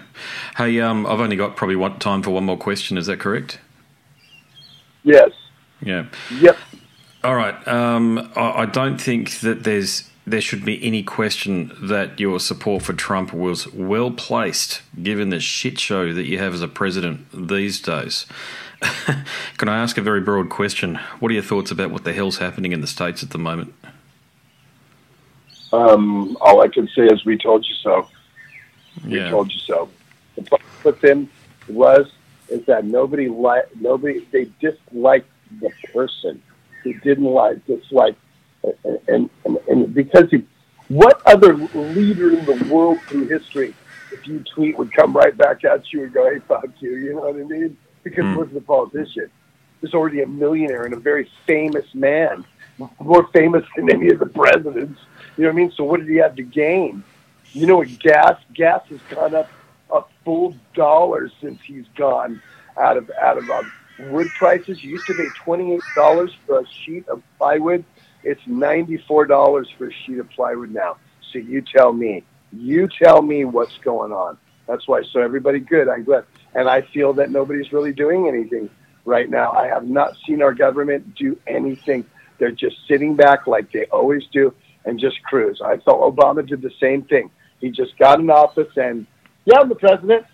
Hey, 0.58 0.80
um, 0.80 1.06
I've 1.06 1.20
only 1.20 1.36
got 1.36 1.56
probably 1.56 1.76
one 1.76 2.00
time 2.00 2.22
for 2.22 2.32
one 2.32 2.46
more 2.46 2.58
question. 2.58 2.98
Is 2.98 3.08
that 3.08 3.20
correct? 3.20 3.60
Yes. 5.04 5.32
Yeah. 5.82 6.06
Yep. 6.40 6.58
All 7.24 7.36
right. 7.36 7.68
Um, 7.68 8.32
I, 8.36 8.62
I 8.62 8.66
don't 8.66 9.00
think 9.00 9.40
that 9.40 9.64
there's 9.64 10.09
there 10.30 10.42
should 10.42 10.64
be 10.64 10.84
any 10.86 11.02
question 11.02 11.72
that 11.82 12.20
your 12.20 12.40
support 12.40 12.84
for 12.84 12.94
Trump 12.94 13.34
was 13.34 13.72
well 13.74 14.12
placed, 14.12 14.82
given 15.02 15.30
the 15.30 15.40
shit 15.40 15.80
show 15.80 16.14
that 16.14 16.28
you 16.28 16.38
have 16.38 16.54
as 16.54 16.62
a 16.62 16.68
president 16.68 17.26
these 17.34 17.80
days. 17.80 18.28
Can 19.58 19.68
I 19.68 19.80
ask 19.80 19.98
a 19.98 20.02
very 20.02 20.22
broad 20.22 20.50
question? 20.50 20.96
What 21.20 21.32
are 21.32 21.34
your 21.34 21.44
thoughts 21.44 21.72
about 21.72 21.90
what 21.90 22.04
the 22.04 22.14
hell's 22.14 22.38
happening 22.38 22.72
in 22.72 22.82
the 22.82 22.88
states 22.88 23.24
at 23.24 23.32
the 23.32 23.40
moment? 23.40 23.74
Um, 25.74 26.38
all 26.42 26.62
I 26.62 26.68
can 26.68 26.88
say 26.96 27.04
is 27.06 27.26
we 27.26 27.38
told 27.38 27.66
you 27.68 27.76
so. 27.76 28.08
We 29.06 29.20
Yeah. 29.20 29.30
told 29.30 29.52
you 29.52 29.60
so. 29.60 29.90
The 30.36 30.44
problem 30.44 30.70
with 30.84 31.04
him 31.04 31.30
was 31.68 32.12
is 32.50 32.66
that 32.66 32.86
nobody 32.86 33.28
like 33.30 33.66
nobody 33.80 34.26
they 34.32 34.48
disliked 34.60 35.30
the 35.60 35.70
person. 35.94 36.42
They 36.84 36.94
didn't 36.94 37.26
like 37.26 37.64
dislike 37.68 38.16
and 38.64 39.30
and, 39.46 39.58
and, 39.68 39.94
because 39.94 40.26
he 40.32 40.46
what 40.88 41.22
other 41.26 41.56
leader 41.74 42.32
in 42.32 42.46
the 42.46 42.54
world 42.54 43.00
through 43.08 43.28
history 43.28 43.76
if 44.12 44.26
you 44.26 44.44
tweet 44.56 44.78
would 44.78 44.92
come 44.94 45.16
right 45.16 45.38
back 45.38 45.64
at 45.64 45.94
you 45.94 46.04
and 46.04 46.14
go, 46.14 46.30
Hey 46.32 46.40
fuck 46.48 46.66
you, 46.80 46.96
you 46.96 47.14
know 47.14 47.22
what 47.22 47.36
I 47.36 47.44
mean? 47.44 47.78
Because 48.04 48.26
Hmm. 48.26 48.32
he 48.32 48.38
wasn't 48.38 48.58
a 48.58 48.62
politician. 48.62 49.30
He's 49.82 49.94
already 49.94 50.22
a 50.22 50.28
millionaire 50.28 50.86
and 50.86 50.94
a 50.94 51.00
very 51.00 51.30
famous 51.48 51.86
man. 51.94 52.46
More 53.00 53.28
famous 53.34 53.64
than 53.76 53.92
any 53.92 54.10
of 54.10 54.20
the 54.20 54.26
presidents. 54.26 55.00
You 55.38 55.44
know 55.44 55.50
what 55.50 55.54
I 55.54 55.56
mean? 55.56 55.72
So 55.76 55.84
what 55.84 56.00
did 56.00 56.10
he 56.10 56.16
have 56.18 56.36
to 56.36 56.44
gain? 56.44 57.04
You 57.54 57.66
know 57.66 57.78
what 57.78 58.00
gas 58.00 58.38
gas 58.54 58.82
has 58.90 59.00
gone 59.10 59.36
up 59.36 59.50
a 59.92 60.02
full 60.24 60.56
dollar 60.76 61.30
since 61.42 61.60
he's 61.66 61.86
gone 61.98 62.42
out 62.78 62.98
of 62.98 63.10
out 63.22 63.38
of 63.38 63.50
um, 63.50 63.72
wood 64.00 64.28
prices. 64.38 64.84
You 64.84 64.92
used 64.92 65.06
to 65.08 65.14
pay 65.14 65.28
twenty 65.44 65.74
eight 65.74 65.84
dollars 65.96 66.32
for 66.46 66.60
a 66.60 66.64
sheet 66.86 67.08
of 67.10 67.22
plywood. 67.38 67.84
It's 68.24 68.42
ninety 68.46 68.98
four 69.08 69.26
dollars 69.26 69.68
for 69.78 69.88
a 69.88 69.94
sheet 70.06 70.20
of 70.20 70.30
plywood 70.30 70.72
now. 70.72 70.98
So 71.32 71.40
you 71.40 71.62
tell 71.62 71.94
me, 71.94 72.24
you 72.52 72.88
tell 72.88 73.22
me 73.22 73.46
what's 73.46 73.78
going 73.80 74.12
on. 74.12 74.38
That's 74.68 74.88
why. 74.88 75.04
So 75.12 75.22
everybody 75.22 75.60
good. 75.60 75.88
I'm 75.88 76.04
glad, 76.04 76.26
and 76.54 76.70
I 76.70 76.82
feel 76.94 77.14
that 77.14 77.32
nobody's 77.32 77.72
really 77.72 77.94
doing 77.94 78.28
anything 78.28 78.70
right 79.06 79.30
now. 79.30 79.52
I 79.52 79.68
have 79.68 79.88
not 79.88 80.16
seen 80.26 80.42
our 80.42 80.54
government 80.54 81.16
do 81.16 81.40
anything. 81.48 82.06
They're 82.38 82.52
just 82.52 82.78
sitting 82.88 83.16
back 83.16 83.48
like 83.48 83.72
they 83.72 83.86
always 83.86 84.24
do 84.32 84.54
and 84.86 85.00
just 85.00 85.22
cruise. 85.24 85.62
I 85.64 85.78
thought 85.78 86.16
Obama 86.16 86.48
did 86.48 86.62
the 86.62 86.72
same 86.80 87.04
thing. 87.04 87.30
He 87.60 87.70
just 87.70 87.98
got 87.98 88.20
in 88.20 88.30
office 88.30 88.72
and, 88.78 89.06
yeah, 89.46 89.60
I'm 89.60 89.70
the 89.70 89.76
president. 89.76 90.26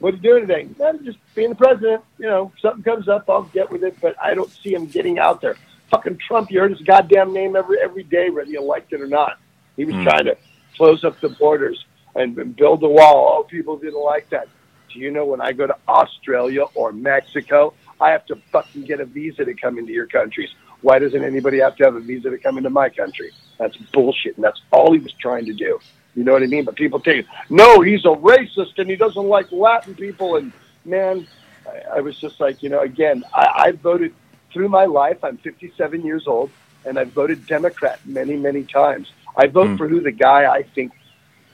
What 0.00 0.14
are 0.14 0.16
you 0.16 0.22
doing 0.22 0.46
today? 0.46 0.68
I'm 0.84 1.04
just 1.04 1.18
being 1.34 1.50
the 1.50 1.54
president. 1.54 2.02
You 2.18 2.26
know, 2.26 2.52
something 2.60 2.82
comes 2.82 3.08
up, 3.08 3.30
I'll 3.30 3.44
get 3.44 3.70
with 3.70 3.84
it. 3.84 3.96
But 4.00 4.16
I 4.22 4.34
don't 4.34 4.50
see 4.50 4.74
him 4.74 4.86
getting 4.86 5.18
out 5.18 5.40
there. 5.40 5.56
Fucking 5.90 6.18
Trump, 6.26 6.50
you 6.50 6.60
heard 6.60 6.72
his 6.72 6.80
goddamn 6.82 7.32
name 7.32 7.56
every 7.56 7.78
every 7.80 8.02
day, 8.02 8.28
whether 8.30 8.50
you 8.50 8.62
liked 8.62 8.92
it 8.92 9.00
or 9.00 9.06
not. 9.06 9.38
He 9.76 9.84
was 9.84 9.94
Hmm. 9.94 10.02
trying 10.02 10.24
to 10.26 10.36
close 10.76 11.04
up 11.04 11.20
the 11.20 11.28
borders 11.28 11.82
and, 12.14 12.36
and 12.38 12.56
build 12.56 12.82
a 12.82 12.88
wall. 12.88 13.38
Oh, 13.38 13.42
people 13.44 13.76
didn't 13.76 14.02
like 14.02 14.28
that. 14.30 14.48
Do 14.92 14.98
you 14.98 15.10
know 15.10 15.24
when 15.26 15.40
I 15.40 15.52
go 15.52 15.66
to 15.66 15.76
Australia 15.88 16.62
or 16.74 16.92
Mexico, 16.92 17.74
I 18.00 18.10
have 18.10 18.26
to 18.26 18.36
fucking 18.52 18.84
get 18.84 19.00
a 19.00 19.04
visa 19.04 19.44
to 19.44 19.54
come 19.54 19.78
into 19.78 19.92
your 19.92 20.06
countries. 20.06 20.50
Why 20.80 20.98
doesn't 20.98 21.22
anybody 21.24 21.60
have 21.60 21.76
to 21.76 21.84
have 21.84 21.94
a 21.94 22.00
visa 22.00 22.30
to 22.30 22.38
come 22.38 22.58
into 22.58 22.70
my 22.70 22.88
country? 22.88 23.32
That's 23.58 23.76
bullshit, 23.92 24.36
and 24.36 24.44
that's 24.44 24.60
all 24.72 24.92
he 24.92 24.98
was 24.98 25.12
trying 25.20 25.46
to 25.46 25.52
do. 25.54 25.78
You 26.14 26.24
know 26.24 26.32
what 26.32 26.42
I 26.42 26.46
mean? 26.46 26.64
But 26.64 26.76
people 26.76 26.98
think, 27.00 27.26
no, 27.50 27.80
he's 27.80 28.04
a 28.04 28.08
racist 28.08 28.78
and 28.78 28.88
he 28.88 28.96
doesn't 28.96 29.22
like 29.22 29.52
Latin 29.52 29.94
people. 29.94 30.36
And 30.36 30.52
man, 30.84 31.26
I, 31.66 31.98
I 31.98 32.00
was 32.00 32.18
just 32.18 32.40
like, 32.40 32.62
you 32.62 32.70
know, 32.70 32.80
again, 32.80 33.22
I, 33.34 33.46
I 33.66 33.72
voted 33.72 34.14
through 34.56 34.70
my 34.70 34.86
life. 34.86 35.22
I'm 35.22 35.36
57 35.36 36.02
years 36.02 36.26
old, 36.26 36.50
and 36.86 36.98
I've 36.98 37.12
voted 37.12 37.46
Democrat 37.46 38.00
many, 38.06 38.36
many 38.36 38.64
times. 38.64 39.12
I 39.36 39.48
vote 39.48 39.68
Hmm. 39.72 39.76
for 39.76 39.86
who 39.86 40.00
the 40.00 40.12
guy 40.12 40.50
I 40.50 40.62
think 40.62 40.92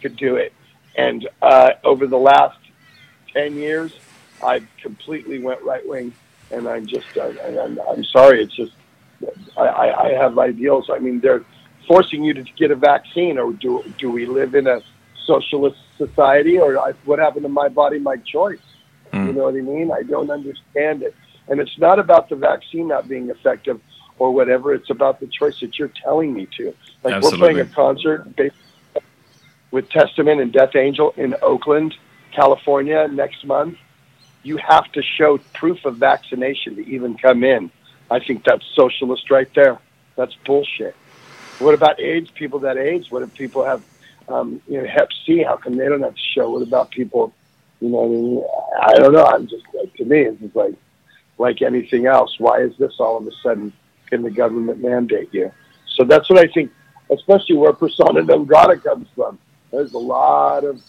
could 0.00 0.14
do 0.16 0.36
it. 0.36 0.52
And 0.96 1.28
uh, 1.42 1.72
over 1.82 2.06
the 2.06 2.16
last 2.32 2.58
10 3.32 3.56
years, 3.56 3.92
I 4.40 4.60
completely 4.80 5.40
went 5.40 5.60
right 5.62 5.84
wing. 5.86 6.12
And 6.52 6.68
I'm 6.68 6.86
just, 6.86 7.08
I, 7.18 7.30
I'm, 7.60 7.80
I'm 7.90 8.04
sorry. 8.04 8.40
It's 8.44 8.54
just, 8.54 8.72
I, 9.56 9.62
I, 9.62 10.04
I 10.06 10.12
have 10.12 10.38
ideals. 10.38 10.88
I 10.88 11.00
mean, 11.00 11.18
they're 11.18 11.44
forcing 11.88 12.22
you 12.22 12.34
to 12.34 12.42
get 12.56 12.70
a 12.70 12.76
vaccine, 12.76 13.36
or 13.36 13.52
do, 13.52 13.82
do 13.98 14.12
we 14.12 14.26
live 14.26 14.54
in 14.54 14.68
a 14.68 14.80
socialist 15.26 15.78
society, 15.98 16.56
or 16.56 16.78
I, 16.78 16.92
what 17.04 17.18
happened 17.18 17.42
to 17.42 17.48
my 17.48 17.68
body, 17.68 17.98
my 17.98 18.16
choice? 18.18 18.60
Mm. 19.12 19.26
You 19.26 19.32
know 19.32 19.42
what 19.44 19.54
I 19.56 19.60
mean? 19.60 19.90
I 19.90 20.02
don't 20.02 20.30
understand 20.30 21.02
it. 21.02 21.16
And 21.48 21.60
it's 21.60 21.78
not 21.78 21.98
about 21.98 22.28
the 22.28 22.36
vaccine 22.36 22.88
not 22.88 23.08
being 23.08 23.30
effective 23.30 23.80
or 24.18 24.32
whatever. 24.32 24.74
It's 24.74 24.90
about 24.90 25.20
the 25.20 25.26
choice 25.26 25.60
that 25.60 25.78
you're 25.78 25.92
telling 26.02 26.32
me 26.32 26.46
to. 26.58 26.74
Like 27.02 27.22
we're 27.22 27.36
playing 27.36 27.60
a 27.60 27.66
concert 27.66 28.26
with 29.70 29.88
Testament 29.90 30.40
and 30.40 30.52
Death 30.52 30.76
Angel 30.76 31.12
in 31.16 31.34
Oakland, 31.42 31.94
California 32.32 33.08
next 33.08 33.44
month. 33.44 33.78
You 34.44 34.58
have 34.58 34.90
to 34.92 35.02
show 35.02 35.38
proof 35.54 35.84
of 35.84 35.96
vaccination 35.96 36.76
to 36.76 36.86
even 36.86 37.16
come 37.16 37.42
in. 37.44 37.70
I 38.10 38.20
think 38.20 38.44
that's 38.44 38.64
socialist 38.74 39.30
right 39.30 39.48
there. 39.54 39.78
That's 40.16 40.34
bullshit. 40.44 40.94
What 41.58 41.74
about 41.74 42.00
AIDS? 42.00 42.30
People 42.30 42.60
that 42.60 42.76
AIDS? 42.76 43.10
What 43.10 43.22
if 43.22 43.32
people 43.34 43.64
have, 43.64 43.82
um, 44.28 44.60
you 44.68 44.80
know, 44.80 44.86
Hep 44.86 45.08
C? 45.24 45.42
How 45.42 45.56
come 45.56 45.76
they 45.76 45.88
don't 45.88 46.02
have 46.02 46.14
to 46.14 46.20
show? 46.34 46.50
What 46.50 46.62
about 46.62 46.90
people? 46.90 47.32
You 47.80 47.88
know, 47.88 48.02
what 48.02 48.06
I 48.06 48.92
mean, 48.92 48.94
I 48.94 48.98
don't 48.98 49.12
know. 49.12 49.24
I'm 49.24 49.46
just 49.46 49.64
like 49.74 49.94
to 49.94 50.04
me, 50.04 50.20
it's 50.22 50.40
just 50.40 50.54
like 50.54 50.74
like 51.38 51.62
anything 51.62 52.06
else. 52.06 52.34
Why 52.38 52.60
is 52.60 52.72
this 52.78 52.94
all 52.98 53.18
of 53.18 53.26
a 53.26 53.32
sudden 53.42 53.72
can 54.08 54.22
the 54.22 54.30
government 54.30 54.80
mandate 54.82 55.28
you? 55.32 55.50
So 55.96 56.04
that's 56.04 56.28
what 56.30 56.38
I 56.38 56.50
think, 56.52 56.70
especially 57.10 57.56
where 57.56 57.72
persona 57.72 58.22
non 58.22 58.44
grata 58.44 58.76
comes 58.78 59.08
from. 59.14 59.38
There's 59.70 59.92
a 59.94 59.98
lot 59.98 60.64
of 60.64 60.80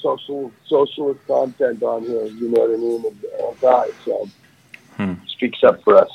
social 0.00 0.52
socialist 0.66 1.20
content 1.26 1.82
on 1.82 2.02
here. 2.02 2.26
You 2.26 2.48
know 2.50 2.60
what 2.62 2.70
I 2.70 2.76
mean? 2.76 3.04
And, 3.06 3.24
uh, 3.40 3.52
guys, 3.60 3.92
so 4.04 4.28
Hmm. 4.96 5.14
speaks 5.28 5.62
up 5.62 5.82
for 5.84 5.96
us. 5.96 6.08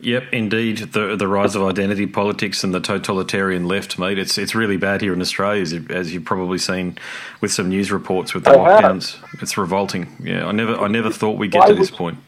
Yep, 0.00 0.24
indeed. 0.32 0.78
The 0.92 1.14
the 1.16 1.28
rise 1.28 1.54
of 1.54 1.62
identity 1.62 2.06
politics 2.06 2.64
and 2.64 2.74
the 2.74 2.80
totalitarian 2.80 3.68
left, 3.68 3.98
mate. 4.00 4.18
It's 4.18 4.36
it's 4.36 4.54
really 4.54 4.76
bad 4.76 5.00
here 5.00 5.12
in 5.12 5.20
Australia, 5.20 5.62
as, 5.62 5.72
as 5.90 6.12
you've 6.12 6.24
probably 6.24 6.58
seen 6.58 6.98
with 7.40 7.52
some 7.52 7.68
news 7.68 7.92
reports 7.92 8.34
with 8.34 8.42
the 8.44 8.50
I 8.50 8.72
have. 8.80 8.82
lockdowns. 8.84 9.16
It's 9.40 9.56
revolting. 9.56 10.08
Yeah, 10.20 10.46
I 10.48 10.52
never 10.52 10.74
I 10.76 10.88
never 10.88 11.10
thought 11.10 11.38
we'd 11.38 11.52
get 11.52 11.60
Why 11.60 11.68
to 11.68 11.74
this 11.74 11.92
would- 11.92 11.98
point. 11.98 12.18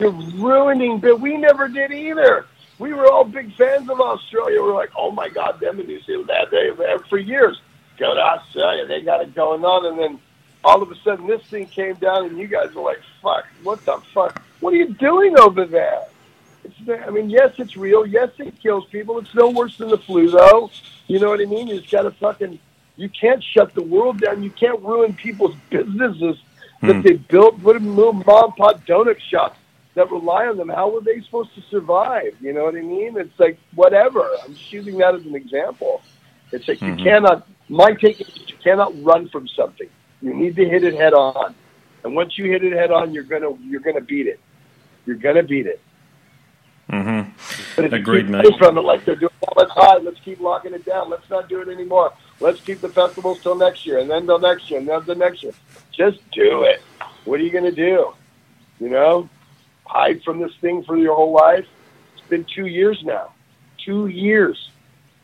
You're 0.00 0.10
ruining, 0.12 0.98
but 0.98 1.20
we 1.20 1.36
never 1.36 1.68
did 1.68 1.92
either. 1.92 2.46
We 2.78 2.94
were 2.94 3.10
all 3.10 3.24
big 3.24 3.54
fans 3.54 3.90
of 3.90 4.00
Australia. 4.00 4.62
We're 4.62 4.74
like, 4.74 4.90
oh 4.96 5.10
my 5.10 5.28
God, 5.28 5.60
them 5.60 5.78
in 5.78 5.86
New 5.86 6.02
Zealand, 6.02 6.30
they, 6.50 6.70
for 7.10 7.18
years, 7.18 7.60
go 7.98 8.14
to 8.14 8.20
Australia, 8.20 8.86
they 8.86 9.02
got 9.02 9.20
it 9.20 9.34
going 9.34 9.62
on. 9.64 9.84
And 9.86 9.98
then 9.98 10.18
all 10.64 10.82
of 10.82 10.90
a 10.90 10.96
sudden 11.04 11.26
this 11.26 11.42
thing 11.42 11.66
came 11.66 11.94
down 11.96 12.24
and 12.26 12.38
you 12.38 12.46
guys 12.46 12.74
were 12.74 12.82
like, 12.82 13.00
fuck, 13.22 13.44
what 13.62 13.84
the 13.84 13.98
fuck? 14.14 14.42
What 14.60 14.72
are 14.72 14.78
you 14.78 14.94
doing 14.94 15.38
over 15.38 15.66
there? 15.66 16.02
It's, 16.64 16.76
I 17.06 17.10
mean, 17.10 17.28
yes, 17.28 17.52
it's 17.58 17.76
real. 17.76 18.06
Yes, 18.06 18.30
it 18.38 18.58
kills 18.62 18.86
people. 18.86 19.18
It's 19.18 19.34
no 19.34 19.50
worse 19.50 19.76
than 19.76 19.88
the 19.88 19.98
flu, 19.98 20.30
though. 20.30 20.70
You 21.06 21.18
know 21.18 21.28
what 21.28 21.40
I 21.40 21.44
mean? 21.44 21.68
You 21.68 21.78
just 21.80 21.90
got 21.90 22.02
to 22.02 22.10
fucking, 22.12 22.58
you 22.96 23.08
can't 23.10 23.42
shut 23.42 23.74
the 23.74 23.82
world 23.82 24.20
down. 24.20 24.42
You 24.42 24.50
can't 24.50 24.80
ruin 24.80 25.12
people's 25.14 25.56
businesses 25.68 26.38
that 26.82 26.96
Hmm. 26.96 27.02
they 27.02 27.14
built. 27.14 27.58
What 27.60 27.76
a 27.76 27.78
little 27.78 28.14
mom 28.14 28.44
and 28.46 28.56
pop 28.56 28.86
donut 28.86 29.18
shops 29.20 29.58
that 29.94 30.10
rely 30.10 30.46
on 30.46 30.56
them. 30.56 30.68
How 30.68 30.88
were 30.90 31.00
they 31.00 31.20
supposed 31.22 31.54
to 31.54 31.62
survive? 31.70 32.36
You 32.40 32.52
know 32.52 32.64
what 32.64 32.74
I 32.76 32.80
mean? 32.82 33.16
It's 33.16 33.38
like 33.38 33.58
whatever. 33.74 34.28
I'm 34.44 34.54
just 34.54 34.72
using 34.72 34.98
that 34.98 35.14
as 35.14 35.24
an 35.24 35.34
example. 35.34 36.02
It's 36.52 36.66
like 36.68 36.78
Mhm. 36.78 36.98
you 36.98 37.04
cannot. 37.04 37.46
My 37.68 37.92
take 37.94 38.20
is 38.20 38.28
you 38.48 38.56
cannot 38.62 38.92
run 39.02 39.28
from 39.28 39.46
something. 39.48 39.88
You 40.22 40.34
need 40.34 40.56
to 40.56 40.64
hit 40.68 40.84
it 40.84 40.94
head 40.94 41.14
on. 41.14 41.54
And 42.04 42.14
once 42.14 42.36
you 42.38 42.44
hit 42.46 42.64
it 42.64 42.72
head 42.72 42.90
on, 42.90 43.12
you're 43.12 43.24
gonna 43.24 43.52
you're 43.62 43.80
gonna 43.80 44.00
beat 44.00 44.26
it. 44.26 44.40
You're 45.06 45.16
gonna 45.16 45.42
beat 45.42 45.66
it. 45.66 45.80
Mm-hmm. 46.90 47.30
But 47.76 47.84
if 47.84 47.92
Agreed, 47.92 48.28
you 48.28 48.40
keep 48.42 48.50
mate. 48.50 48.58
from 48.58 48.76
it 48.76 48.80
like 48.80 49.04
they're 49.04 49.14
doing, 49.14 49.30
let's 49.54 49.70
hide, 49.70 50.02
let's 50.02 50.18
keep 50.20 50.40
locking 50.40 50.74
it 50.74 50.84
down. 50.84 51.08
Let's 51.08 51.28
not 51.30 51.48
do 51.48 51.60
it 51.60 51.68
anymore. 51.68 52.12
Let's 52.40 52.60
keep 52.60 52.80
the 52.80 52.88
festivals 52.88 53.40
till 53.42 53.54
next 53.54 53.86
year, 53.86 53.98
and 53.98 54.10
then 54.10 54.26
till 54.26 54.40
next 54.40 54.68
year, 54.70 54.80
and 54.80 54.88
then 54.88 55.02
the 55.06 55.14
next 55.14 55.42
year. 55.44 55.52
Just 55.92 56.18
do 56.32 56.62
it. 56.64 56.80
What 57.26 57.38
are 57.38 57.44
you 57.44 57.50
gonna 57.50 57.70
do? 57.70 58.12
You 58.80 58.88
know, 58.88 59.28
hide 59.90 60.22
from 60.22 60.38
this 60.38 60.52
thing 60.60 60.84
for 60.84 60.96
your 60.96 61.16
whole 61.16 61.32
life. 61.32 61.66
It's 62.14 62.28
been 62.28 62.44
two 62.44 62.66
years 62.66 63.02
now. 63.04 63.32
Two 63.84 64.06
years. 64.06 64.70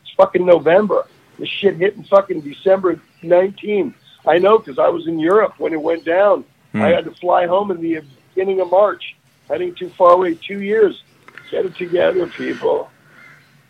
It's 0.03 0.11
fucking 0.15 0.45
November. 0.45 1.07
This 1.39 1.47
shit 1.47 1.77
hit 1.77 1.95
in 1.95 2.03
fucking 2.03 2.41
December 2.41 2.99
19. 3.21 3.93
I 4.27 4.39
know 4.39 4.57
because 4.57 4.77
I 4.77 4.89
was 4.89 5.07
in 5.07 5.19
Europe 5.19 5.53
when 5.57 5.71
it 5.73 5.81
went 5.81 6.03
down. 6.03 6.43
Hmm. 6.73 6.81
I 6.81 6.89
had 6.89 7.05
to 7.05 7.11
fly 7.11 7.47
home 7.47 7.71
in 7.71 7.81
the 7.81 8.01
beginning 8.33 8.59
of 8.59 8.69
March, 8.69 9.15
heading 9.47 9.73
too 9.73 9.89
far 9.89 10.11
away. 10.13 10.35
Two 10.35 10.61
years. 10.61 11.01
Get 11.49 11.65
it 11.65 11.75
together, 11.75 12.27
people. 12.27 12.89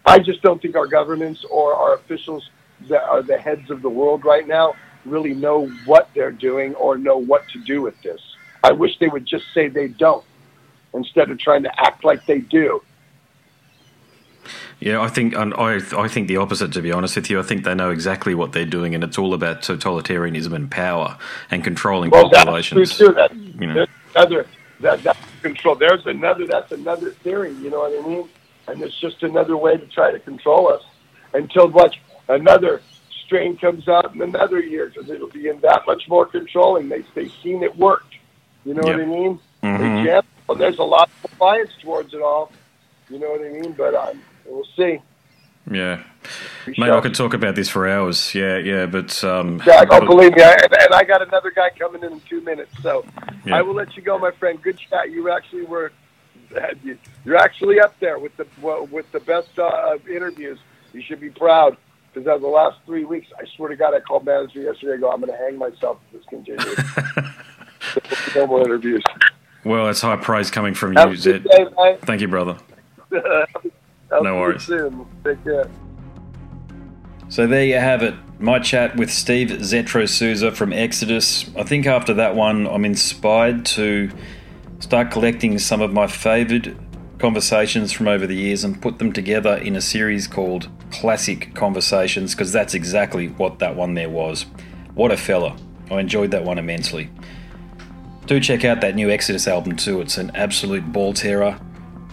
I 0.03 0.17
just 0.17 0.41
don't 0.41 0.59
think 0.59 0.75
our 0.75 0.87
governments 0.87 1.45
or 1.51 1.75
our 1.75 1.93
officials 1.93 2.49
that 2.89 3.03
are 3.03 3.21
the 3.21 3.37
heads 3.37 3.69
of 3.69 3.83
the 3.83 3.89
world 3.89 4.25
right 4.25 4.47
now 4.47 4.73
really 5.05 5.35
know 5.35 5.67
what 5.85 6.09
they're 6.15 6.31
doing 6.31 6.73
or 6.75 6.97
know 6.97 7.17
what 7.17 7.47
to 7.49 7.59
do 7.59 7.81
with 7.83 8.01
this. 8.01 8.21
I 8.63 8.71
wish 8.71 8.97
they 8.99 9.07
would 9.07 9.25
just 9.25 9.45
say 9.53 9.67
they 9.67 9.89
don't 9.89 10.25
instead 10.93 11.29
of 11.29 11.39
trying 11.39 11.63
to 11.63 11.79
act 11.79 12.03
like 12.03 12.25
they 12.25 12.39
do. 12.39 12.81
Yeah, 14.79 15.01
I 15.01 15.07
think 15.07 15.33
and 15.35 15.53
I 15.55 15.79
I 15.97 16.07
think 16.07 16.27
the 16.27 16.37
opposite. 16.37 16.71
To 16.73 16.81
be 16.81 16.91
honest 16.91 17.15
with 17.15 17.29
you, 17.29 17.39
I 17.39 17.43
think 17.43 17.63
they 17.63 17.73
know 17.73 17.89
exactly 17.89 18.35
what 18.35 18.51
they're 18.51 18.65
doing, 18.65 18.93
and 18.93 19.03
it's 19.03 19.17
all 19.17 19.33
about 19.33 19.61
totalitarianism 19.61 20.53
and 20.53 20.69
power 20.69 21.17
and 21.49 21.63
controlling 21.63 22.11
Well, 22.11 22.29
that's 22.29 22.43
populations. 22.45 22.95
true 22.95 23.07
too. 23.07 23.13
That, 23.13 23.35
you 23.35 23.67
know. 23.67 23.73
There's 23.73 23.89
another 24.15 24.47
that 24.81 25.03
that 25.03 25.17
control. 25.41 25.75
There's 25.75 26.05
another. 26.05 26.45
That's 26.45 26.71
another 26.71 27.11
theory. 27.11 27.53
You 27.53 27.71
know 27.71 27.79
what 27.79 28.05
I 28.05 28.07
mean? 28.07 28.29
And 28.67 28.81
it's 28.81 28.99
just 28.99 29.23
another 29.23 29.57
way 29.57 29.77
to 29.77 29.85
try 29.87 30.11
to 30.11 30.19
control 30.19 30.71
us 30.71 30.83
until 31.33 31.69
what 31.69 31.95
another 32.27 32.81
strain 33.25 33.57
comes 33.57 33.87
out 33.87 34.13
in 34.13 34.21
another 34.21 34.59
year 34.59 34.87
because 34.93 35.09
it'll 35.09 35.29
be 35.29 35.47
in 35.47 35.59
that 35.61 35.83
much 35.87 36.07
more 36.07 36.25
controlling. 36.25 36.87
They 36.87 37.03
they've 37.15 37.33
seen 37.41 37.63
it 37.63 37.75
worked. 37.75 38.13
You 38.63 38.75
know 38.75 38.81
what 38.83 38.99
I 39.01 39.05
mean? 39.05 39.39
Mhm. 39.67 40.05
Yeah. 40.05 40.21
Well, 40.47 40.57
there's 40.57 40.79
a 40.79 40.83
lot 40.83 41.09
of 41.09 41.31
defiance 41.31 41.71
towards 41.81 42.13
it 42.13 42.21
all. 42.21 42.51
You 43.09 43.19
know 43.19 43.31
what 43.31 43.41
I 43.41 43.49
mean? 43.49 43.73
But 43.73 43.95
um, 43.95 44.21
we'll 44.45 44.65
see. 44.75 44.99
Yeah, 45.69 46.01
mate, 46.65 46.91
I 46.91 47.01
could 47.01 47.13
talk 47.13 47.33
about 47.33 47.55
this 47.55 47.67
for 47.67 47.89
hours. 47.89 48.33
Yeah, 48.33 48.57
yeah, 48.57 48.85
but 48.85 49.21
um, 49.25 49.61
Yeah, 49.67 49.83
oh, 49.89 50.05
believe 50.05 50.33
me, 50.33 50.41
I, 50.41 50.53
and, 50.53 50.93
I 50.93 51.03
got 51.03 51.21
another 51.21 51.51
guy 51.51 51.71
coming 51.71 52.03
in 52.03 52.13
in 52.13 52.21
two 52.21 52.39
minutes, 52.39 52.71
so 52.81 53.03
Yeah. 53.45 53.57
I 53.57 53.61
will 53.63 53.73
let 53.73 53.97
you 53.97 54.01
go, 54.01 54.17
my 54.17 54.31
friend. 54.31 54.61
Good 54.61 54.77
chat. 54.77 55.11
You 55.11 55.29
actually 55.29 55.63
were, 55.63 55.91
you're 57.25 57.35
actually 57.35 57.81
up 57.81 57.99
there 57.99 58.17
with 58.17 58.37
the 58.37 58.45
with 58.61 59.11
the 59.11 59.19
best 59.19 59.59
uh, 59.59 59.97
interviews. 60.09 60.57
You 60.93 61.01
should 61.01 61.19
be 61.19 61.31
proud 61.31 61.75
because 62.17 62.35
of 62.35 62.41
the 62.41 62.47
last 62.47 62.79
three 62.85 63.05
weeks, 63.05 63.27
I 63.37 63.45
swear 63.55 63.69
to 63.69 63.75
God, 63.75 63.93
I 63.93 63.99
called 63.99 64.25
manager 64.25 64.61
yesterday. 64.61 64.93
I 64.93 64.97
go, 64.97 65.11
I'm 65.11 65.19
going 65.21 65.31
to 65.31 65.37
hang 65.37 65.57
myself 65.57 65.99
if 66.11 66.19
this 66.19 66.29
continues. 66.29 66.75
no 68.35 68.47
more 68.47 68.61
interviews. 68.61 69.03
Well, 69.67 69.85
that's 69.85 70.01
high 70.01 70.15
praise 70.15 70.49
coming 70.49 70.73
from 70.73 70.95
Have 70.95 71.09
you, 71.09 71.15
a 71.15 71.17
Zed. 71.17 71.43
day. 71.43 71.97
Thank 72.03 72.21
you, 72.21 72.27
brother. 72.27 72.57
No 74.09 74.35
worries. 74.37 74.63
Soon. 74.63 75.05
Take 75.25 75.43
care. 75.43 75.69
So 77.27 77.45
there 77.45 77.65
you 77.65 77.75
have 77.75 78.01
it. 78.03 78.15
My 78.39 78.57
chat 78.59 78.95
with 78.95 79.11
Steve 79.11 79.49
Zetro 79.49 80.07
Souza 80.07 80.51
from 80.53 80.71
Exodus. 80.71 81.49
I 81.57 81.63
think 81.63 81.85
after 81.85 82.13
that 82.13 82.33
one, 82.33 82.67
I'm 82.67 82.85
inspired 82.85 83.65
to 83.65 84.09
start 84.79 85.11
collecting 85.11 85.59
some 85.59 85.81
of 85.81 85.91
my 85.91 86.07
favoured 86.07 86.77
conversations 87.19 87.91
from 87.91 88.07
over 88.07 88.25
the 88.25 88.35
years 88.35 88.63
and 88.63 88.81
put 88.81 88.99
them 88.99 89.11
together 89.11 89.57
in 89.57 89.75
a 89.75 89.81
series 89.81 90.25
called 90.25 90.69
Classic 90.91 91.53
Conversations 91.53 92.33
because 92.33 92.53
that's 92.53 92.73
exactly 92.73 93.27
what 93.27 93.59
that 93.59 93.75
one 93.75 93.95
there 93.95 94.09
was. 94.09 94.45
What 94.93 95.11
a 95.11 95.17
fella. 95.17 95.57
I 95.91 95.99
enjoyed 95.99 96.31
that 96.31 96.45
one 96.45 96.57
immensely. 96.59 97.09
Do 98.27 98.41
check 98.41 98.65
out 98.65 98.81
that 98.81 98.93
new 98.93 99.09
Exodus 99.09 99.47
album 99.47 99.77
too. 99.77 100.01
It's 100.01 100.17
an 100.17 100.31
absolute 100.35 100.91
ball 100.91 101.13
terror. 101.13 101.61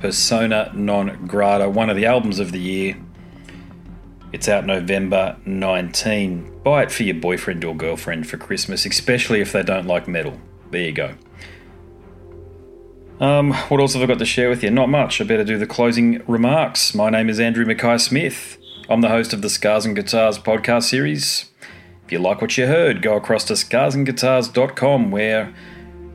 Persona 0.00 0.70
non 0.72 1.26
grata, 1.26 1.68
one 1.68 1.90
of 1.90 1.96
the 1.96 2.06
albums 2.06 2.38
of 2.38 2.52
the 2.52 2.60
year. 2.60 2.96
It's 4.32 4.48
out 4.48 4.64
November 4.64 5.36
19. 5.44 6.60
Buy 6.62 6.84
it 6.84 6.92
for 6.92 7.02
your 7.02 7.16
boyfriend 7.16 7.64
or 7.64 7.74
girlfriend 7.74 8.28
for 8.28 8.36
Christmas, 8.36 8.86
especially 8.86 9.40
if 9.40 9.50
they 9.50 9.64
don't 9.64 9.88
like 9.88 10.06
metal. 10.06 10.40
There 10.70 10.82
you 10.82 10.92
go. 10.92 11.14
Um, 13.18 13.52
what 13.52 13.80
else 13.80 13.94
have 13.94 14.02
I 14.02 14.06
got 14.06 14.20
to 14.20 14.24
share 14.24 14.48
with 14.48 14.62
you? 14.62 14.70
Not 14.70 14.88
much. 14.88 15.20
I 15.20 15.24
better 15.24 15.44
do 15.44 15.58
the 15.58 15.66
closing 15.66 16.22
remarks. 16.28 16.94
My 16.94 17.10
name 17.10 17.28
is 17.28 17.40
Andrew 17.40 17.66
Mackay 17.66 17.98
Smith. 17.98 18.56
I'm 18.88 19.00
the 19.00 19.08
host 19.08 19.32
of 19.32 19.42
the 19.42 19.50
Scars 19.50 19.84
and 19.84 19.96
Guitars 19.96 20.38
podcast 20.38 20.84
series. 20.84 21.50
If 22.04 22.12
you 22.12 22.20
like 22.20 22.40
what 22.40 22.56
you 22.56 22.68
heard, 22.68 23.02
go 23.02 23.16
across 23.16 23.44
to 23.46 23.54
scarsandguitars.com 23.54 25.10
where 25.10 25.52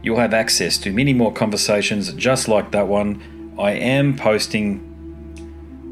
you'll 0.02 0.20
have 0.20 0.34
access 0.34 0.78
to 0.80 0.92
many 0.92 1.14
more 1.14 1.34
conversations 1.34 2.14
just 2.14 2.48
like 2.48 2.72
that 2.72 2.88
one. 2.88 3.56
I 3.60 3.72
am 3.72 4.16
posting 4.16 4.86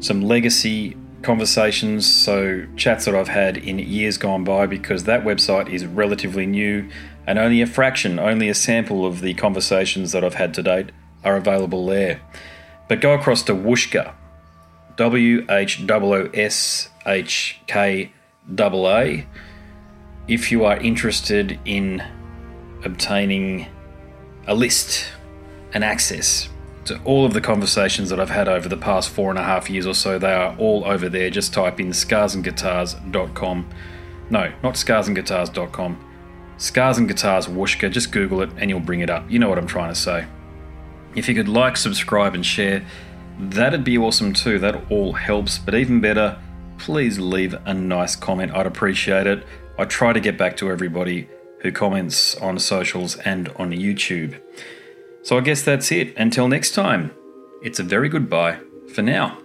some 0.00 0.22
legacy 0.22 0.96
conversations, 1.22 2.10
so 2.10 2.64
chats 2.76 3.04
that 3.04 3.14
I've 3.14 3.28
had 3.28 3.56
in 3.56 3.78
years 3.78 4.16
gone 4.16 4.44
by, 4.44 4.66
because 4.66 5.04
that 5.04 5.24
website 5.24 5.68
is 5.68 5.84
relatively 5.84 6.46
new 6.46 6.88
and 7.26 7.38
only 7.38 7.60
a 7.60 7.66
fraction, 7.66 8.18
only 8.18 8.48
a 8.48 8.54
sample 8.54 9.04
of 9.04 9.20
the 9.20 9.34
conversations 9.34 10.12
that 10.12 10.24
I've 10.24 10.34
had 10.34 10.54
to 10.54 10.62
date 10.62 10.92
are 11.24 11.36
available 11.36 11.86
there. 11.86 12.20
But 12.88 13.02
go 13.02 13.12
across 13.12 13.42
to 13.44 13.52
Whooshkaa, 13.52 14.14
W 14.96 15.44
H 15.50 15.82
O 15.90 16.14
O 16.14 16.30
S 16.32 16.88
H 17.04 17.60
K 17.66 18.12
A 18.58 18.64
A, 18.64 19.26
if 20.26 20.50
you 20.50 20.64
are 20.64 20.76
interested 20.78 21.58
in 21.64 22.02
obtaining 22.84 23.66
a 24.48 24.54
list 24.54 25.06
and 25.72 25.84
access 25.84 26.48
to 26.86 27.00
all 27.04 27.24
of 27.26 27.34
the 27.34 27.40
conversations 27.40 28.08
that 28.08 28.18
I've 28.18 28.30
had 28.30 28.48
over 28.48 28.68
the 28.68 28.76
past 28.76 29.10
four 29.10 29.30
and 29.30 29.38
a 29.38 29.44
half 29.44 29.68
years 29.68 29.86
or 29.86 29.94
so. 29.94 30.18
They 30.18 30.32
are 30.32 30.56
all 30.56 30.84
over 30.86 31.08
there. 31.08 31.28
Just 31.30 31.52
type 31.52 31.78
in 31.78 31.90
scarsandguitars.com. 31.90 33.68
No, 34.30 34.52
not 34.62 34.74
scarsandguitars.com. 34.74 36.04
Scars 36.56 36.98
and 36.98 37.06
Guitars 37.06 37.46
Whooshkaa. 37.46 37.92
Just 37.92 38.10
Google 38.10 38.40
it 38.40 38.50
and 38.56 38.68
you'll 38.68 38.80
bring 38.80 39.00
it 39.00 39.10
up. 39.10 39.30
You 39.30 39.38
know 39.38 39.48
what 39.48 39.58
I'm 39.58 39.66
trying 39.66 39.90
to 39.92 40.00
say. 40.00 40.26
If 41.14 41.28
you 41.28 41.34
could 41.34 41.48
like, 41.48 41.76
subscribe, 41.76 42.34
and 42.34 42.44
share, 42.44 42.84
that'd 43.38 43.84
be 43.84 43.96
awesome 43.96 44.32
too. 44.32 44.58
That 44.58 44.90
all 44.90 45.12
helps. 45.12 45.58
But 45.58 45.74
even 45.74 46.00
better, 46.00 46.38
please 46.78 47.18
leave 47.18 47.54
a 47.66 47.74
nice 47.74 48.16
comment. 48.16 48.52
I'd 48.54 48.66
appreciate 48.66 49.26
it. 49.26 49.44
I 49.78 49.84
try 49.84 50.12
to 50.12 50.20
get 50.20 50.36
back 50.36 50.56
to 50.58 50.70
everybody 50.70 51.28
who 51.60 51.72
comments 51.72 52.36
on 52.36 52.58
socials 52.58 53.16
and 53.16 53.48
on 53.56 53.70
YouTube. 53.70 54.40
So 55.22 55.36
I 55.36 55.40
guess 55.40 55.62
that's 55.62 55.90
it. 55.92 56.16
Until 56.16 56.48
next 56.48 56.72
time, 56.72 57.10
it's 57.62 57.78
a 57.78 57.82
very 57.82 58.08
goodbye 58.08 58.60
for 58.94 59.02
now. 59.02 59.38